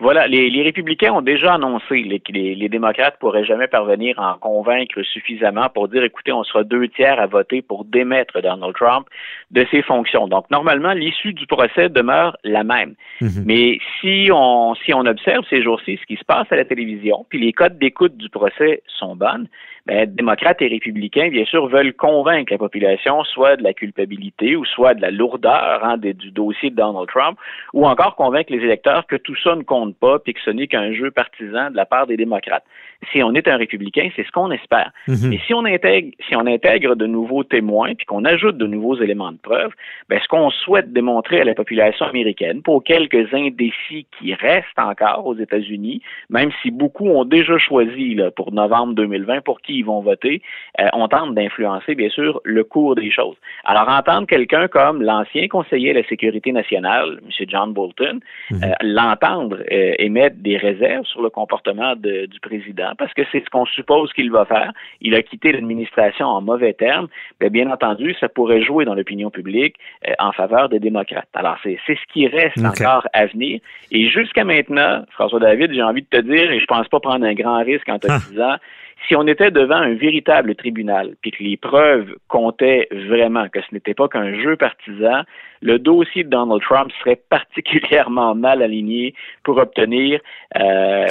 [0.00, 4.34] Voilà, les, les, républicains ont déjà annoncé que les, les, démocrates pourraient jamais parvenir à
[4.34, 8.74] en convaincre suffisamment pour dire, écoutez, on sera deux tiers à voter pour démettre Donald
[8.74, 9.06] Trump
[9.50, 10.26] de ses fonctions.
[10.26, 12.94] Donc, normalement, l'issue du procès demeure la même.
[13.20, 13.44] Mhm.
[13.44, 17.26] Mais si on, si on observe ces jours-ci ce qui se passe à la télévision,
[17.28, 19.48] puis les codes d'écoute du procès sont bonnes,
[19.86, 24.64] ben, démocrates et républicains, bien sûr, veulent convaincre la population soit de la culpabilité ou
[24.64, 27.38] soit de la lourdeur hein, du dossier de Donald Trump,
[27.72, 30.66] ou encore convaincre les électeurs que tout ça ne compte pas et que ce n'est
[30.66, 32.64] qu'un jeu partisan de la part des démocrates.
[33.12, 34.92] Si on est un républicain, c'est ce qu'on espère.
[35.08, 35.30] Mhm.
[35.30, 38.96] Mais si on intègre, si on intègre de nouveaux témoins puis qu'on ajoute de nouveaux
[39.00, 39.72] éléments de preuve,
[40.08, 45.26] ben, ce qu'on souhaite démontrer à la population américaine, pour quelques indécis qui restent encore
[45.26, 49.84] aux États-Unis, même si beaucoup ont déjà choisi là, pour novembre 2020 pour qui ils
[49.84, 50.42] vont voter,
[50.80, 53.36] euh, on tente d'influencer, bien sûr, le cours des choses.
[53.64, 57.46] Alors, entendre quelqu'un comme l'ancien conseiller de la Sécurité nationale, M.
[57.48, 58.62] John Bolton, mhm.
[58.62, 63.44] euh, l'entendre euh, émettre des réserves sur le comportement de, du président, parce que c'est
[63.44, 64.72] ce qu'on suppose qu'il va faire.
[65.00, 67.08] Il a quitté l'administration en mauvais termes.
[67.40, 69.76] Bien, bien entendu, ça pourrait jouer dans l'opinion publique
[70.18, 71.28] en faveur des démocrates.
[71.34, 73.60] Alors, c'est ce qui reste encore à venir.
[73.90, 77.24] Et jusqu'à maintenant, François David, j'ai envie de te dire, et je pense pas prendre
[77.24, 78.18] un grand risque en te ah.
[78.28, 78.56] disant,
[79.06, 83.74] si on était devant un véritable tribunal, puis que les preuves comptaient vraiment, que ce
[83.74, 85.22] n'était pas qu'un jeu partisan,
[85.62, 90.20] le dossier de Donald Trump serait particulièrement mal aligné pour obtenir,
[90.58, 91.06] euh,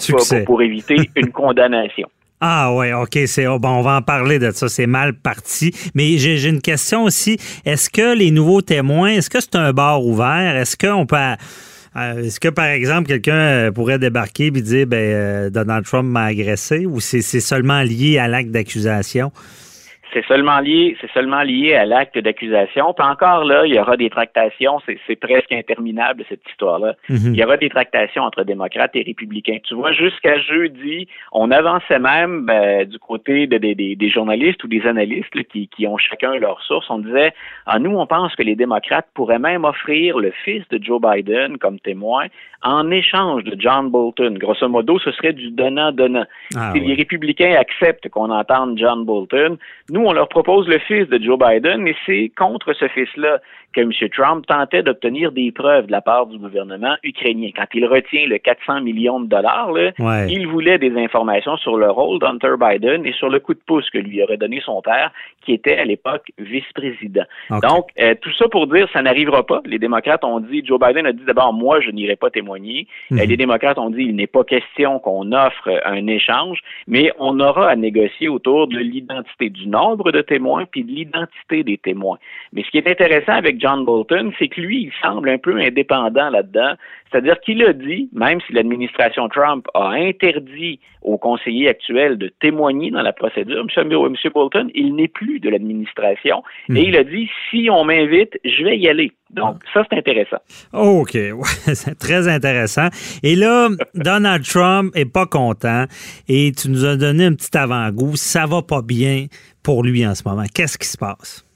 [0.45, 2.09] pour, éviter une condamnation.
[2.41, 4.69] Ah ouais, ok, c'est oh, bon, on va en parler de ça.
[4.69, 5.71] C'est mal parti.
[5.93, 7.37] Mais j'ai une question aussi.
[7.65, 10.55] Est-ce que les nouveaux témoins, est-ce que c'est un bar ouvert?
[10.55, 11.17] Est-ce qu'on peut
[11.99, 16.25] est-ce que, par exemple, quelqu'un euh, pourrait débarquer et dire ben, euh, Donald Trump m'a
[16.25, 19.31] agressé ou c'est seulement lié à l'acte d'accusation?
[20.13, 22.93] C'est seulement lié, c'est seulement lié à l'acte d'accusation.
[22.93, 24.79] Puis encore là, il y aura des tractations.
[25.07, 26.95] C'est presque interminable cette histoire-là.
[27.09, 27.33] Mhm.
[27.33, 29.57] Il y aura des tractations entre démocrates et républicains.
[29.63, 34.85] Tu vois, jusqu'à jeudi, on avançait même ben, du côté de, des journalistes ou des
[34.85, 36.89] analystes qui, qui, ont chacun leur source.
[36.89, 37.33] On disait,
[37.65, 41.57] ah, nous, on pense que les démocrates pourraient même offrir le fils de Joe Biden
[41.57, 42.27] comme témoin
[42.61, 44.35] en échange de John Bolton.
[44.37, 46.25] Grosso modo, ce serait du donnant-donnant.
[46.55, 49.57] Ah si les républicains acceptent qu'on entende John Bolton,
[49.89, 53.39] nous, on leur propose le fils de Joe Biden, mais c'est contre ce fils-là
[53.73, 53.91] que M.
[54.11, 57.49] Trump tentait d'obtenir des preuves de la part du gouvernement ukrainien.
[57.55, 59.69] Quand il retient le 400 millions de dollars,
[60.27, 63.89] il voulait des informations sur le rôle d'Hunter Biden et sur le coup de pouce
[63.89, 65.11] que lui aurait donné son père,
[65.45, 67.25] qui était à l'époque vice-président.
[67.61, 69.61] Donc, euh, tout ça pour dire, ça n'arrivera pas.
[69.65, 72.87] Les démocrates ont dit, Joe Biden a dit d'abord, moi, je n'irai pas témoigner.
[73.11, 73.19] Mhm.
[73.19, 77.39] Euh, les démocrates ont dit, il n'est pas question qu'on offre un échange, mais on
[77.39, 82.17] aura à négocier autour de l'identité du de témoins puis de l'identité des témoins.
[82.53, 85.57] Mais ce qui est intéressant avec John Bolton, c'est que lui, il semble un peu
[85.57, 86.73] indépendant là-dedans.
[87.11, 92.91] C'est-à-dire qu'il a dit, même si l'administration Trump a interdit aux conseillers actuels de témoigner
[92.91, 94.31] dans la procédure, M.
[94.33, 96.43] Bolton, il n'est plus de l'administration.
[96.69, 96.77] Et hmm.
[96.77, 99.11] il a dit, si on m'invite, je vais y aller.
[99.31, 100.37] Donc, ça, c'est intéressant.
[100.73, 101.11] OK,
[101.73, 102.89] c'est très intéressant.
[103.23, 105.85] Et là, Donald Trump est pas content
[106.27, 108.15] et tu nous as donné un petit avant-goût.
[108.15, 109.25] Ça va pas bien
[109.63, 110.45] pour lui en ce moment.
[110.53, 111.48] Qu'est-ce qui se passe?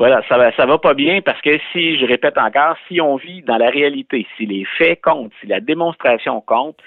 [0.00, 3.16] Voilà, ça va, ça va pas bien parce que si, je répète encore, si on
[3.16, 6.78] vit dans la réalité, si les faits comptent, si la démonstration compte,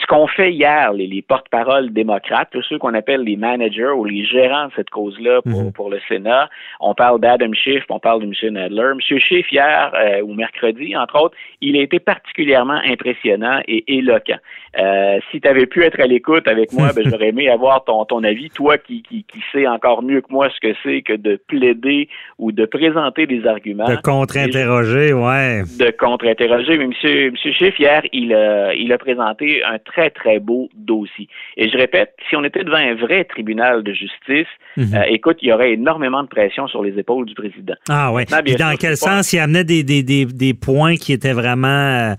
[0.00, 4.04] ce qu'on fait hier, les, les porte-paroles démocrates, tous ceux qu'on appelle les managers ou
[4.04, 5.72] les gérants de cette cause-là pour, mhm.
[5.72, 6.48] pour le Sénat,
[6.78, 8.54] on parle d'Adam Schiff, on parle de M.
[8.54, 8.92] Nadler.
[8.92, 9.18] M.
[9.18, 14.38] Schiff, hier euh, ou mercredi, entre autres, il a été particulièrement impressionnant et éloquent.
[14.78, 18.04] Euh, si tu avais pu être à l'écoute avec moi, ben, j'aurais aimé avoir ton,
[18.04, 21.14] ton avis, toi qui, qui, qui sais encore mieux que moi ce que c'est que
[21.14, 23.86] de plaider ou de présenter des arguments.
[23.86, 25.62] De contre-interroger, ouais.
[25.78, 26.78] De contre-interroger.
[26.78, 27.30] Mais M.
[27.32, 31.28] Monsieur Schiff, hier, il a, il a présenté un très, très beau dossier.
[31.56, 34.94] Et je répète, si on était devant un vrai tribunal de justice, mhm.
[34.94, 37.74] euh, écoute, il y aurait énormément de pression sur les épaules du président.
[37.88, 38.24] Ah oui.
[38.26, 39.32] dans quel sens?
[39.32, 42.14] Il amenait des, des, des, des, points qui étaient vraiment euh,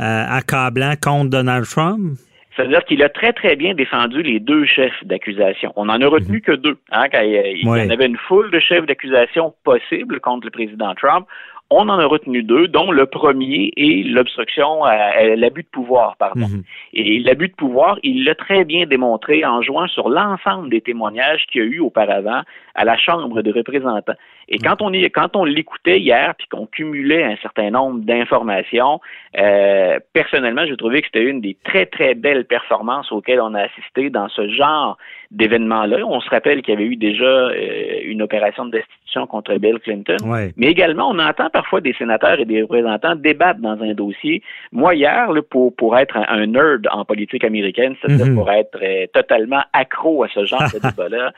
[0.00, 2.18] euh, accablants contre Donald Trump?
[2.56, 5.72] C'est-à-dire qu'il a très, très bien défendu les deux chefs d'accusation.
[5.76, 6.40] On n'en a retenu mhm.
[6.40, 6.78] que deux.
[6.90, 11.26] Hein, il, y en avait une foule de chefs d'accusation possibles contre le président Trump.
[11.70, 16.46] On en a retenu deux, dont le premier est l'obstruction à, l'abus de pouvoir, pardon.
[16.46, 16.62] Mhm.
[16.92, 21.44] Et l'abus de pouvoir, il l'a très bien démontré en jouant sur l'ensemble des témoignages
[21.50, 22.42] qu'il y a eu auparavant
[22.76, 24.14] à la Chambre des représentants.
[24.48, 29.00] Et quand on est, quand on l'écoutait hier, puis qu'on cumulait un certain nombre d'informations,
[29.38, 33.62] euh, personnellement, j'ai trouvé que c'était une des très très belles performances auxquelles on a
[33.62, 34.98] assisté dans ce genre
[35.32, 36.06] d'événements-là.
[36.06, 39.78] On se rappelle qu'il y avait eu déjà euh, une opération de destitution contre Bill
[39.80, 40.16] Clinton,
[40.56, 44.42] mais également on entend parfois des sénateurs et des représentants débattre dans un dossier.
[44.72, 48.34] Moi hier, pour pour être un, nerd en politique américaine, c'est-à-dire mhm.
[48.36, 51.32] pour être euh, totalement accro à ce genre de débat-là.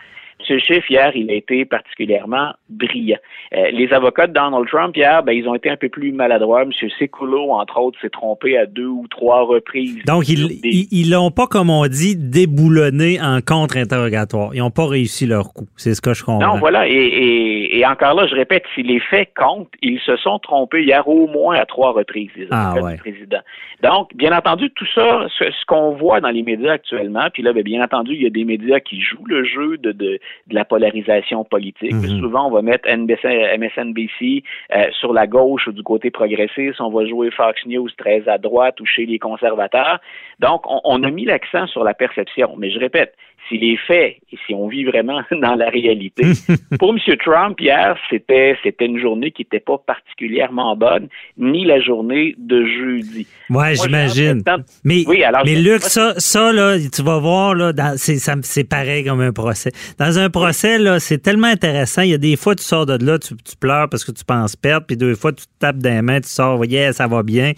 [0.44, 3.18] Ce chiffre, hier, il a été particulièrement brillant.
[3.54, 6.62] Euh, les avocats de Donald Trump, hier, ben, ils ont été un peu plus maladroits.
[6.62, 6.70] M.
[6.98, 9.98] Sekulow, entre autres, s'est trompé à deux ou trois reprises.
[10.06, 14.50] Donc, ils l'ont pas, comme on dit, déboulonné en contre-interrogatoire.
[14.54, 15.66] Ils n'ont pas réussi leur coup.
[15.76, 16.54] C'est ce que je comprends.
[16.54, 16.86] Non, voilà.
[16.88, 21.26] Et, encore là, je répète, si les faits comptent, ils se sont trompés hier au
[21.26, 23.40] moins à trois reprises, les ah, avocats du président.
[23.82, 27.62] Donc, bien entendu, tout ça, ce, qu'on voit dans les médias actuellement, puis là, ben,
[27.62, 30.64] bien entendu, il y a des médias qui jouent le jeu de, de de la
[30.64, 31.92] polarisation politique.
[31.92, 32.20] Mhm.
[32.20, 34.42] Souvent, on va mettre NBC, MSNBC
[34.74, 36.80] euh, sur la gauche ou du côté progressiste.
[36.80, 40.00] On va jouer Fox News très à droite ou chez les conservateurs.
[40.38, 42.54] Donc, on a mis l'accent sur la perception.
[42.56, 43.14] Mais je répète,
[43.48, 46.24] si les faits et si on vit vraiment dans la réalité.
[46.78, 46.98] Pour M.
[47.24, 52.64] Trump, hier, c'était c'était une journée qui n'était pas particulièrement bonne, ni la journée de
[52.66, 53.26] jeudi.
[53.50, 54.42] Ouais, j'imagine.
[54.84, 59.20] Mais, oui, alors, mais Luc, ça, ça, là, tu vas voir, là, c'est pareil comme
[59.20, 59.70] un procès.
[59.98, 62.02] Dans un procès, là, c'est tellement intéressant.
[62.02, 64.56] Il y a des fois, tu sors de là, tu, pleures parce que tu penses
[64.56, 67.52] perdre, puis deux fois, tu te tapes des mains, tu sors, yeah, ça va bien.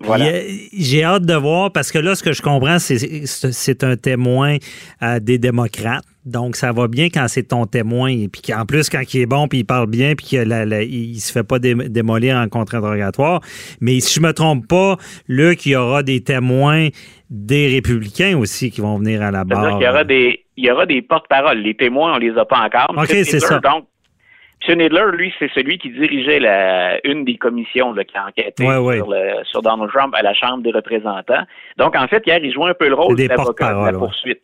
[0.00, 0.26] Voilà.
[0.26, 0.42] Euh,
[0.76, 4.56] j'ai hâte de voir parce que là, ce que je comprends, c'est un témoin
[5.02, 6.04] euh, des démocrates.
[6.26, 8.10] Donc, ça va bien quand c'est ton témoin.
[8.10, 11.14] Et puis qu'en plus, quand il est bon, puis il parle bien, puis qu'il ne
[11.14, 13.40] se fait pas démolir en contre-interrogatoire.
[13.80, 14.96] Mais si je me trompe pas,
[15.28, 16.88] Luc, il y aura des témoins
[17.30, 19.78] des républicains aussi qui vont venir à la barre.
[19.80, 21.58] Il y aura des, il y aura des porte-paroles.
[21.58, 22.94] Les témoins, on les a pas encore.
[22.96, 23.60] OK, c'est ça.
[23.60, 23.86] Donc,
[24.68, 24.78] M.
[24.78, 28.64] Nadler, lui, c'est celui qui dirigeait la, une des commissions qui a enquêté
[29.44, 31.44] Sur, Donald Trump à la Chambre des représentants.
[31.78, 34.42] Donc, en fait, hier, il jouait un peu le rôle de l'avocat de la poursuite.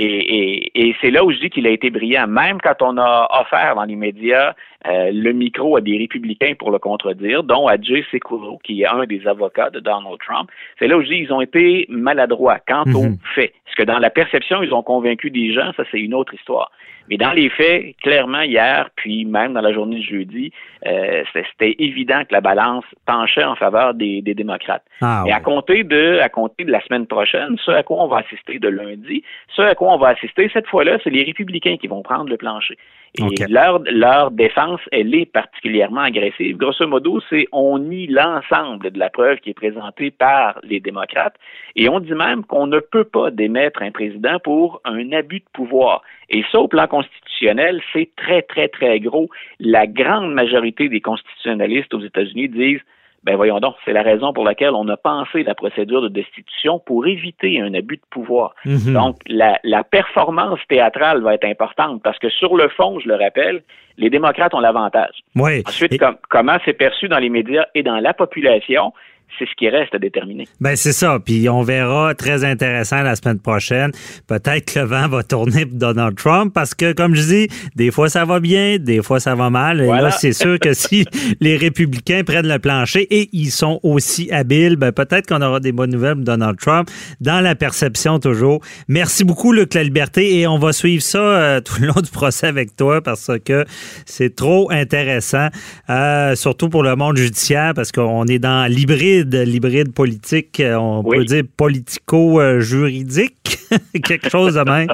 [0.00, 2.26] Et, c'est là où je dis qu'il a été brillant.
[2.26, 4.54] Même quand on a offert dans les médias
[4.86, 8.86] euh, le micro à des républicains pour le contredire, dont à Jay Sekulow, qui est
[8.86, 12.58] un des avocats de Donald Trump, c'est là où je dis qu'ils ont été maladroits
[12.66, 13.16] quant mhm.
[13.34, 13.54] fait.
[13.64, 16.70] Parce que dans la perception, ils ont convaincu des gens, ça c'est une autre histoire.
[17.08, 20.52] Mais dans les faits, clairement, hier, puis même dans la journée de jeudi,
[20.86, 24.84] euh, c'était évident que la balance penchait en faveur des, démocrates.
[25.00, 28.08] Ah, Et à compter de à compter de la semaine prochaine, ce à quoi on
[28.08, 29.22] va assister de lundi,
[29.54, 32.36] ce à quoi on va assister cette fois-là, c'est les républicains qui vont prendre le
[32.36, 32.76] plancher.
[33.16, 36.56] Et leur, leur défense, elle est particulièrement agressive.
[36.56, 41.36] Grosso modo, c'est on nie l'ensemble de la preuve qui est présentée par les démocrates
[41.76, 45.44] et on dit même qu'on ne peut pas démettre un président pour un abus de
[45.52, 46.02] pouvoir.
[46.28, 49.28] Et ça, au plan constitutionnel, c'est très, très, très gros.
[49.60, 52.82] La grande majorité des constitutionnalistes aux États-Unis disent
[53.24, 56.78] ben voyons donc, c'est la raison pour laquelle on a pensé la procédure de destitution
[56.78, 58.54] pour éviter un abus de pouvoir.
[58.66, 58.92] Mhm.
[58.92, 63.14] Donc, la, la, performance théâtrale va être importante parce que sur le fond, je le
[63.14, 63.62] rappelle,
[63.96, 65.22] les démocrates ont l'avantage.
[65.36, 65.62] Oui.
[65.66, 68.92] Ensuite, comment c'est perçu dans les médias et dans la population,
[69.38, 70.46] c'est ce qui reste à déterminer.
[70.60, 71.18] Ben c'est ça.
[71.24, 73.90] Puis on verra très intéressant la semaine prochaine.
[74.26, 77.90] Peut-être que le vent va tourner pour Donald Trump parce que, comme je dis, des
[77.90, 79.80] fois ça va bien, des fois ça va mal.
[79.80, 81.04] Et là, c'est sûr que si
[81.40, 85.72] les républicains prennent le plancher et ils sont aussi habiles, ben peut-être qu'on aura des
[85.72, 86.88] bonnes nouvelles pour Donald Trump
[87.20, 88.60] dans la perception toujours.
[88.88, 92.10] Merci beaucoup, Luc La Liberté, et on va suivre ça euh, tout le long du
[92.10, 93.64] procès avec toi parce que
[94.06, 95.48] c'est trop intéressant,
[95.90, 101.04] euh, surtout pour le monde judiciaire parce qu'on est dans l'hybride l'hybride, politique, euh, on
[101.04, 103.58] peut dire politico-juridique,
[104.04, 104.88] quelque chose de même.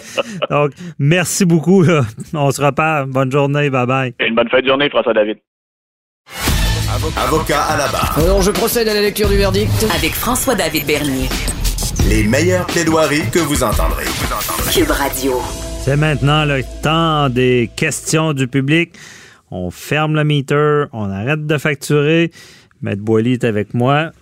[0.50, 1.84] Donc, merci beaucoup.
[2.34, 3.10] On se reparle.
[3.10, 3.70] Bonne journée.
[3.70, 4.14] Bye-bye.
[4.20, 5.38] Une bonne fin de journée, François-David.
[7.16, 8.18] Avocat à la barre.
[8.18, 9.70] Alors, je procède à la lecture du verdict.
[9.94, 11.28] Avec François-David Bernier.
[12.08, 14.04] Les meilleures plaidoiries que vous entendrez.
[14.72, 15.40] Cube Radio.
[15.82, 18.92] C'est maintenant le temps des questions du public.
[19.50, 22.30] On ferme le meter, on arrête de facturer.
[22.82, 24.12] Maître Boily est avec moi.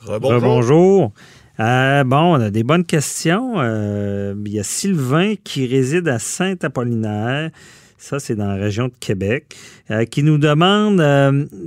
[0.00, 1.12] Rebonjour.
[1.60, 3.54] Euh, bon, on a des bonnes questions.
[3.58, 7.50] Euh, il y a Sylvain qui réside à Saint-Apollinaire.
[7.98, 9.54] Ça, c'est dans la région de Québec,
[9.90, 11.04] euh, qui nous demande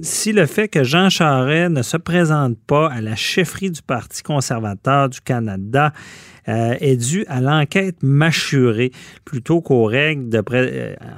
[0.01, 4.23] si le fait que Jean Charest ne se présente pas à la chefferie du Parti
[4.23, 5.93] conservateur du Canada
[6.47, 8.91] est dû à l'enquête mâchurée
[9.23, 10.43] plutôt qu'aux règles de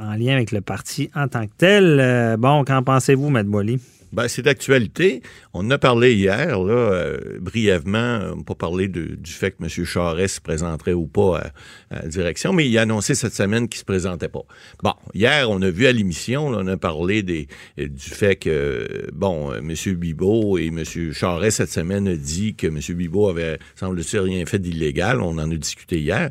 [0.01, 2.35] en lien avec le parti en tant que tel.
[2.37, 3.79] bon, qu'en pensez-vous, Maître Boily?
[4.15, 5.21] Ben, c'est d'actualité.
[5.53, 8.21] On en a parlé hier, là, euh, brièvement.
[8.31, 9.85] On n'a pas parlé du fait que M.
[9.85, 11.51] Charest se présenterait ou pas
[11.91, 14.45] à, la direction, mais il a annoncé cette semaine qu'il ne se présentait pas.
[14.81, 19.51] Bon, hier, on a vu à l'émission, on a parlé des, du fait que, bon,
[19.51, 19.95] euh, M.
[19.95, 20.85] Bibot et M.
[21.11, 22.79] Charest, cette semaine, a dit que M.
[22.95, 25.19] Bibot avait, semble-t-il, rien fait d'illégal.
[25.19, 26.29] On en a discuté hier.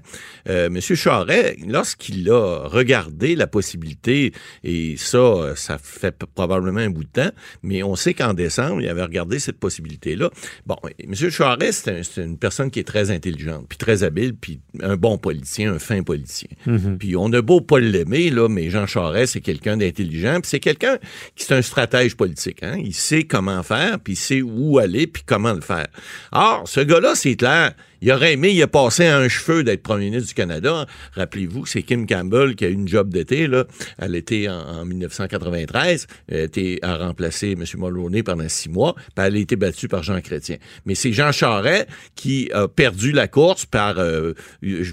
[0.49, 0.81] Euh, M.
[0.81, 4.33] Charest, lorsqu'il a regardé la possibilité,
[4.63, 7.31] et ça, ça fait probablement un bout de temps,
[7.63, 10.31] mais mais on sait qu'en décembre, il avait regardé cette possibilité-là.
[10.65, 11.13] Bon, M.
[11.13, 15.75] Charest, c'est une personne qui est très intelligente, puis très habile, puis un bon politicien,
[15.75, 16.51] un fin politicien.
[16.67, 16.99] Mhm.
[16.99, 20.61] Puis on a beau pas l'aimer, là, mais Jean Charest, c'est quelqu'un d'intelligent, puis c'est
[20.61, 20.99] quelqu'un
[21.35, 22.63] qui est un stratège politique.
[22.63, 22.77] Hein?
[22.79, 25.89] Il sait comment faire, puis il sait où aller, puis comment le faire.
[26.31, 27.73] Or, ce gars-là, c'est clair,
[28.05, 30.85] il aurait aimé, il a passé un cheveu d'être premier ministre du Canada.
[31.15, 33.65] Rappelez-vous, c'est Kim Campbell qui a eu une job d'été, là.
[33.97, 36.07] Elle était en, 1993.
[36.29, 37.65] Elle était à remplacer M.
[37.79, 38.95] Mulroney pendant six mois.
[38.95, 40.59] Puis elle a été battue par Jean Chrétien.
[40.85, 44.35] Mais c'est Jean Charest qui a perdu la course par euh,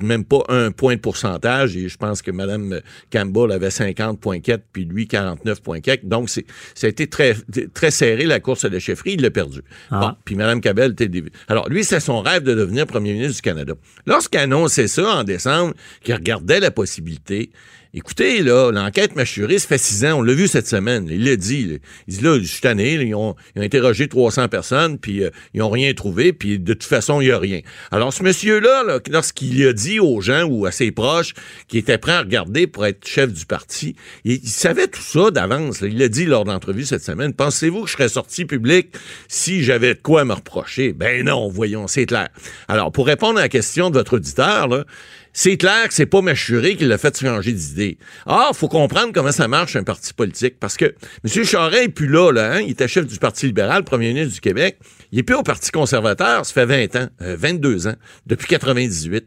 [0.02, 1.76] même pas un point de pourcentage.
[1.76, 2.80] Et je pense que Mme
[3.12, 6.08] Campbell avait 50,4 puis lui 49,4.
[6.08, 6.46] Donc, c'est,
[6.76, 7.36] ça a été très,
[7.74, 9.16] très serré, la course à la chefferie.
[9.16, 9.64] Il l'a perdu.
[9.90, 10.00] Ah.
[10.00, 11.12] Bon, puis Mme Campbell était...
[11.50, 13.74] Alors, lui, c'est son rêve de devenir premier premier ministre du Canada.
[14.06, 15.74] Lorsqu'il annonçait ça en décembre,
[16.04, 17.52] qu'il regardait la possibilité,
[17.94, 21.10] Écoutez, là, l'enquête mâchurée, ça fait six ans, on l'a vu cette semaine.
[21.12, 21.82] Il l'a dit.
[22.08, 25.70] Il dit là, je suis tanné, ils, ont, interrogé 300 personnes, puis euh, ils n'ont
[25.70, 27.60] rien trouvé, puis de toute façon, il n'y a rien.
[27.92, 31.34] Alors, ce monsieur-là, -là, lorsqu'il a dit aux gens ou à ses proches
[31.68, 35.82] qu'il était prêt à regarder pour être chef du parti, il, savait tout ça d'avance.
[35.82, 37.34] Il l'a dit lors d'entrevue cette semaine.
[37.34, 38.96] Pensez-vous que je serais sorti public
[39.28, 40.94] si j'avais de quoi me reprocher?
[40.94, 42.30] Ben non, voyons, c'est clair.
[42.70, 44.86] Alors, pour répondre à la question de votre auditeur, là,
[45.34, 47.98] c'est clair que c'est pas Machuré qui l'a fait changer d'idée.
[48.26, 50.60] Ah, faut comprendre comment ça marche un parti politique.
[50.60, 51.44] Parce que M.
[51.46, 52.60] Charest est plus là, là hein?
[52.62, 54.78] il était chef du Parti libéral, premier ministre du Québec.
[55.12, 59.26] Il est plus au Parti conservateur, ça fait 20 ans, 22 euh, ans, depuis 98.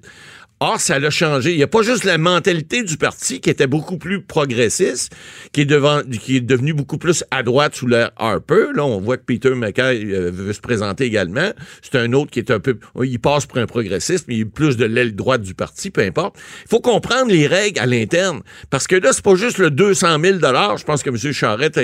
[0.60, 1.50] Or, ça l'a changé.
[1.50, 5.12] Il n'y a pas juste la mentalité du parti qui était beaucoup plus progressiste,
[5.52, 8.68] qui est, devant, qui est devenu beaucoup plus à droite sous l'ère Harper.
[8.72, 11.50] Là, on voit que Peter McKay euh, veut se présenter également.
[11.82, 12.78] C'est un autre qui est un peu...
[13.02, 16.02] Il passe pour un progressiste, mais il est plus de l'aile droite du parti, peu
[16.02, 16.36] importe.
[16.64, 18.42] Il faut comprendre les règles à l'interne.
[18.70, 21.32] Parce que là, c'est pas juste le 200 000 Je pense que M.
[21.32, 21.82] Charette a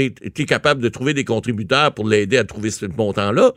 [0.00, 3.52] été capable de trouver des contributeurs pour l'aider à trouver ce montant-là.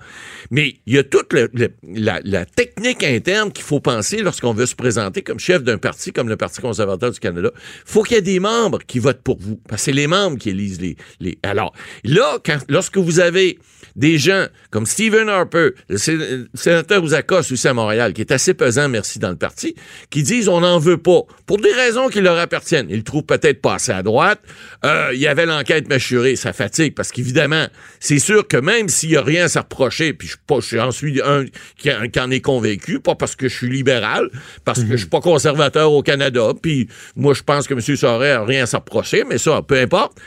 [0.52, 4.76] Mais il y a toute la, la technique interne qu'il faut penser lorsqu'on veut se
[4.76, 7.52] présenter comme chef d'un parti comme le Parti conservateur du Canada,
[7.86, 9.60] faut qu'il y ait des membres qui votent pour vous.
[9.68, 10.98] Parce que c'est les membres qui élisent les...
[11.20, 11.38] les...
[11.44, 11.74] Alors,
[12.04, 13.60] là, lorsque vous avez
[13.96, 15.98] des gens comme Stephen Harper, le
[16.54, 19.76] sénateur Ouzakos aussi à Montréal, qui est assez pesant, merci, dans le parti,
[20.10, 22.88] qui disent on n'en veut pas, pour des raisons qui leur appartiennent.
[22.90, 24.40] Ils le trouvent peut-être pas assez à droite.
[24.86, 27.68] Euh, il y avait l'enquête mâchurée, ça fatigue, parce qu'évidemment,
[28.00, 31.22] c'est sûr que même s'il y a rien à se reprocher, puis je, j'en suis
[31.22, 31.46] un
[31.78, 34.31] qui en est convaincu, pas parce que je suis libéral,
[34.66, 37.82] parce que je suis pas conservateur au Canada, puis moi, je pense que M.
[37.82, 40.18] Sorel a rien à s'approcher, mais ça, peu importe.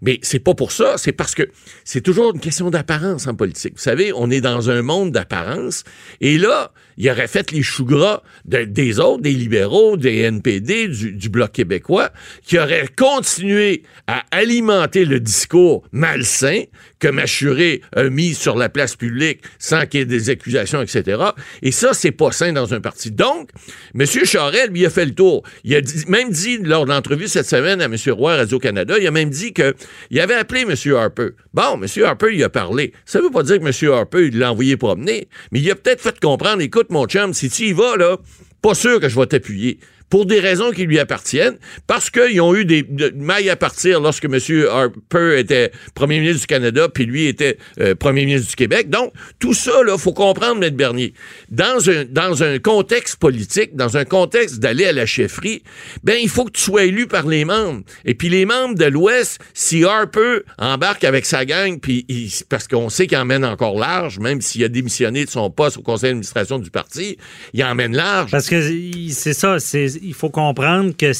[0.00, 1.42] Mais c'est pas pour ça, c'est parce que
[1.84, 3.74] c'est toujours une question d'apparence en politique.
[3.76, 5.82] Vous savez, on est dans un monde d'apparence,
[6.20, 11.28] et là, il aurait fait les choux gras des autres, des libéraux, des NPD, du,
[11.28, 12.10] Bloc québécois,
[12.42, 16.64] qui auraient continué à alimenter le discours malsain
[16.98, 21.22] que Machuré a mis sur la place publique sans qu'il y ait des accusations, etc.
[21.62, 23.12] Et ça, c'est pas sain dans un parti.
[23.12, 23.50] Donc,
[23.94, 24.04] M.
[24.06, 25.44] Charest, lui, a fait le tour.
[25.62, 27.94] Il a même dit, lors de l'entrevue cette semaine à M.
[28.08, 30.74] Roy, Radio-Canada, il a même dit qu'il avait appelé M.
[30.96, 31.28] Harper.
[31.54, 32.04] Bon, M.
[32.04, 32.92] Harper, il a parlé.
[33.04, 33.92] Ça veut pas dire que M.
[33.92, 37.50] Harper, il l'a envoyé promener, mais il a peut-être fait comprendre, écoute, mon chum, si
[37.50, 38.16] tu y vas, là,
[38.62, 39.78] pas sûr que je vais t'appuyer
[40.10, 44.24] pour des raisons qui lui appartiennent, parce qu'ils ont eu des mailles à partir lorsque
[44.24, 44.38] M.
[44.70, 48.90] Harper était premier ministre du Canada, puis lui était euh, premier ministre du Québec.
[48.90, 50.74] Donc, tout ça, là, faut comprendre, M.
[50.74, 51.14] Bernier.
[51.50, 55.62] Dans un, dans un contexte politique, dans un contexte d'aller à la chefferie,
[56.02, 57.82] ben, il faut que tu sois élu par les membres.
[58.04, 62.06] Et puis les membres de l'Ouest, si Harper embarque avec sa gang, puis
[62.48, 65.82] parce qu'on sait qu'il emmène encore large, même s'il a démissionné de son poste au
[65.82, 67.18] conseil d'administration du parti,
[67.52, 68.30] il emmène large.
[68.30, 68.60] Parce que
[69.10, 71.12] c'est ça, c'est il faut comprendre que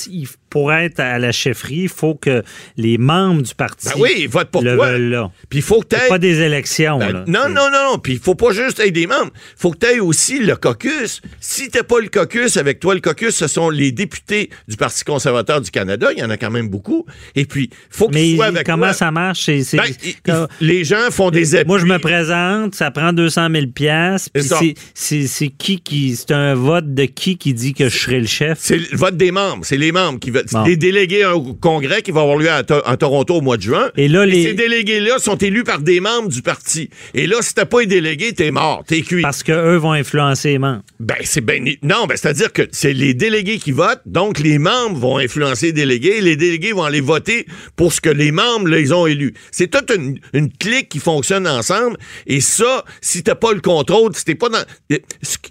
[0.50, 2.42] pour être à la chefferie, il faut que
[2.76, 4.90] les membres du parti ben oui, votent pour le toi.
[4.90, 5.30] veulent là.
[5.48, 6.98] Puis il faut que pas des élections.
[6.98, 7.24] Ben, là.
[7.26, 7.98] Non, non, non, non.
[7.98, 9.30] Puis il faut pas juste être des membres.
[9.34, 11.20] Il faut que tu aies aussi le caucus.
[11.40, 15.04] Si t'as pas le caucus avec toi, le caucus, ce sont les députés du Parti
[15.04, 16.08] conservateur du Canada.
[16.12, 17.06] Il y en a quand même beaucoup.
[17.34, 19.48] Et puis, faut que tu sois avec comment ça marche?
[19.48, 21.68] Ben, les gens font des appuis.
[21.68, 26.16] Moi, je me présente, ça prend 200 000 Puis c'est qui qui...
[26.16, 28.58] C'est un vote de qui qui dit que je serai le chef?
[28.60, 29.64] C'est le vote des membres.
[29.64, 33.36] C'est les membres qui veulent des délégués au congrès qui va avoir lieu à, Toronto
[33.36, 33.90] au mois de juin.
[33.96, 36.90] Et là, ces délégués-là sont élus par des membres du parti.
[37.14, 39.22] Et là, si t'as pas les délégués, t'es mort, t'es cuit.
[39.22, 40.82] Parce qu'eux vont influencer les membres.
[41.00, 44.98] Ben, c'est ben, non, ben, c'est-à-dire que c'est les délégués qui votent, donc les membres
[44.98, 48.68] vont influencer les délégués, et les délégués vont aller voter pour ce que les membres,
[48.68, 49.34] là, ils ont élu.
[49.50, 54.14] C'est toute une, une clique qui fonctionne ensemble, et ça, si t'as pas le contrôle,
[54.14, 54.64] si t'es pas dans...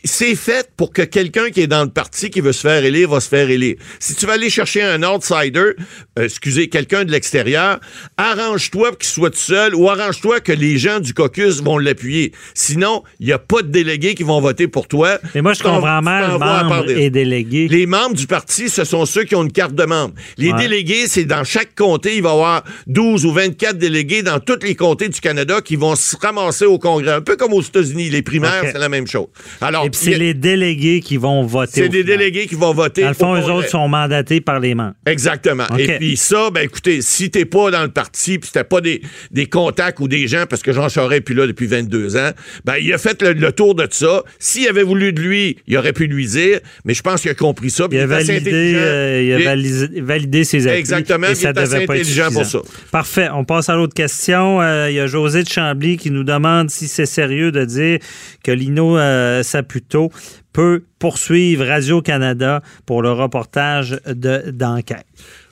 [0.03, 3.09] C'est fait pour que quelqu'un qui est dans le parti, qui veut se faire élire,
[3.09, 3.75] va se faire élire.
[3.99, 5.73] Si tu vas aller chercher un outsider,
[6.19, 7.79] euh, excusez, quelqu'un de l'extérieur,
[8.17, 12.31] arrange-toi qu'il soit tout seul ou arrange-toi que les gens du caucus vont l'appuyer.
[12.53, 15.17] Sinon, il n'y a pas de délégués qui vont voter pour toi.
[15.35, 17.67] Et moi, je comprends mal membres et délégués.
[17.67, 20.13] Les membres du parti, ce sont ceux qui ont une carte de membre.
[20.37, 24.39] Les délégués, c'est dans chaque comté, il va y avoir 12 ou 24 délégués dans
[24.39, 27.13] tous les comtés du Canada qui vont se ramasser au Congrès.
[27.13, 29.27] Un peu comme aux États-Unis, les primaires, c'est la même chose.
[29.61, 31.81] Alors, c'est les délégués qui vont voter.
[31.81, 33.01] C'est des délégués qui vont voter.
[33.01, 34.95] Dans le fond, eux autres sont mandatés par les membres.
[35.05, 35.65] Exactement.
[35.77, 39.01] Et puis ça, ben écoutez, si t'es pas dans le parti, puis t'as pas des,
[39.31, 42.31] des contacts ou des gens, parce que Jean Charest puis là depuis 22 ans,
[42.65, 44.23] ben il a fait le, tour de ça.
[44.39, 47.35] S'il avait voulu de lui, il aurait pu lui dire, mais je pense qu'il a
[47.35, 47.87] compris ça.
[47.91, 50.79] Il, a validé, euh, il a validé, ses acquis.
[50.79, 52.59] Exactement, il est assez intelligent pour ça.
[52.91, 53.29] Parfait.
[53.33, 54.61] On passe à l'autre question.
[54.61, 57.99] Euh, il y a José de Chambly qui nous demande si c'est sérieux de dire
[58.43, 60.11] que Lino euh, Saputo
[60.53, 65.05] peut poursuivre Radio-Canada pour le reportage d'enquête.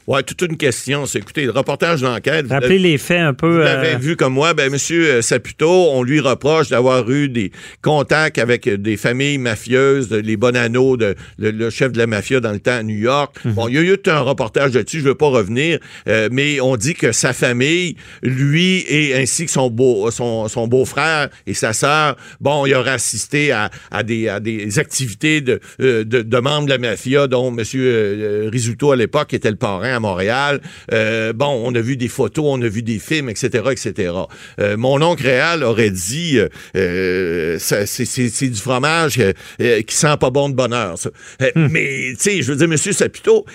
[0.08, 1.08] Oui, toute une question.
[1.08, 2.45] C'est, écoutez, le reportage d'enquête.
[2.47, 3.53] Rappelez les faits un peu.
[3.53, 4.53] Vous l'avez euh, vu comme moi.
[4.53, 7.51] Ben, Monsieur euh, Saputo, on lui reproche d'avoir eu des
[7.82, 12.60] contacts avec des familles mafieuses, les Bonanno, de, le, chef de la mafia dans le
[12.60, 13.36] temps à New York.
[13.43, 13.53] Mhm.
[13.53, 16.76] Bon, il y a eu un reportage là-dessus, je veux pas revenir, euh, mais on
[16.76, 21.74] dit que sa famille, lui et ainsi que son beau, son, son beau-frère et sa
[21.74, 26.66] sœur, bon, il aurait assisté à, à, des, à des activités de, de, de membres
[26.66, 30.61] de la mafia, dont Monsieur Risuto à l'époque était le parrain à Montréal.
[30.91, 34.13] Euh, bon, on a vu des photos, on a vu des films, etc., etc.
[34.59, 36.39] Euh, mon oncle réal aurait dit,
[36.75, 39.19] euh, c'est du fromage
[39.57, 40.97] qui sent pas bon de bonheur.
[40.97, 41.09] Ça.
[41.55, 41.67] Hmm.
[41.71, 43.45] Mais, tu sais, je veux dire, Monsieur Saputo,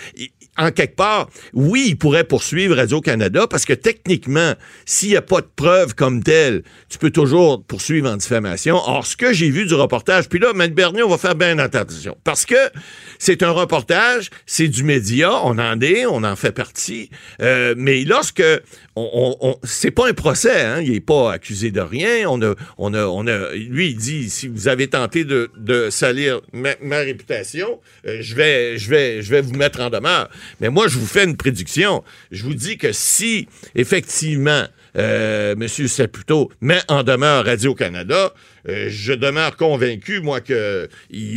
[0.61, 4.55] en quelque part, oui, il pourrait poursuivre Radio-Canada parce que techniquement,
[4.85, 8.77] s'il n'y a pas de preuves comme telles, tu peux toujours poursuivre en diffamation.
[8.77, 10.69] Or, ce que j'ai vu du reportage, puis là, M.
[10.69, 12.71] Bernier, on va faire bien attention parce que
[13.19, 18.05] c'est un reportage, c'est du média, on en est, on en fait partie, euh, mais
[18.05, 18.43] lorsque
[19.65, 23.97] c'est pas un procès, hein, il est pas accusé de rien, on a, lui il
[23.97, 29.23] dit si vous avez tenté de, de salir ma, réputation, euh, je vais, je vais,
[29.23, 30.29] je vais vous mettre en demeure.
[30.61, 32.03] Mais moi, je vous fais une prédiction.
[32.31, 34.65] Je vous dis que si, effectivement,
[34.97, 35.68] euh, M.
[35.68, 38.32] Saputo met en demeure Radio-Canada,
[38.68, 40.88] euh, je demeure convaincu, moi, que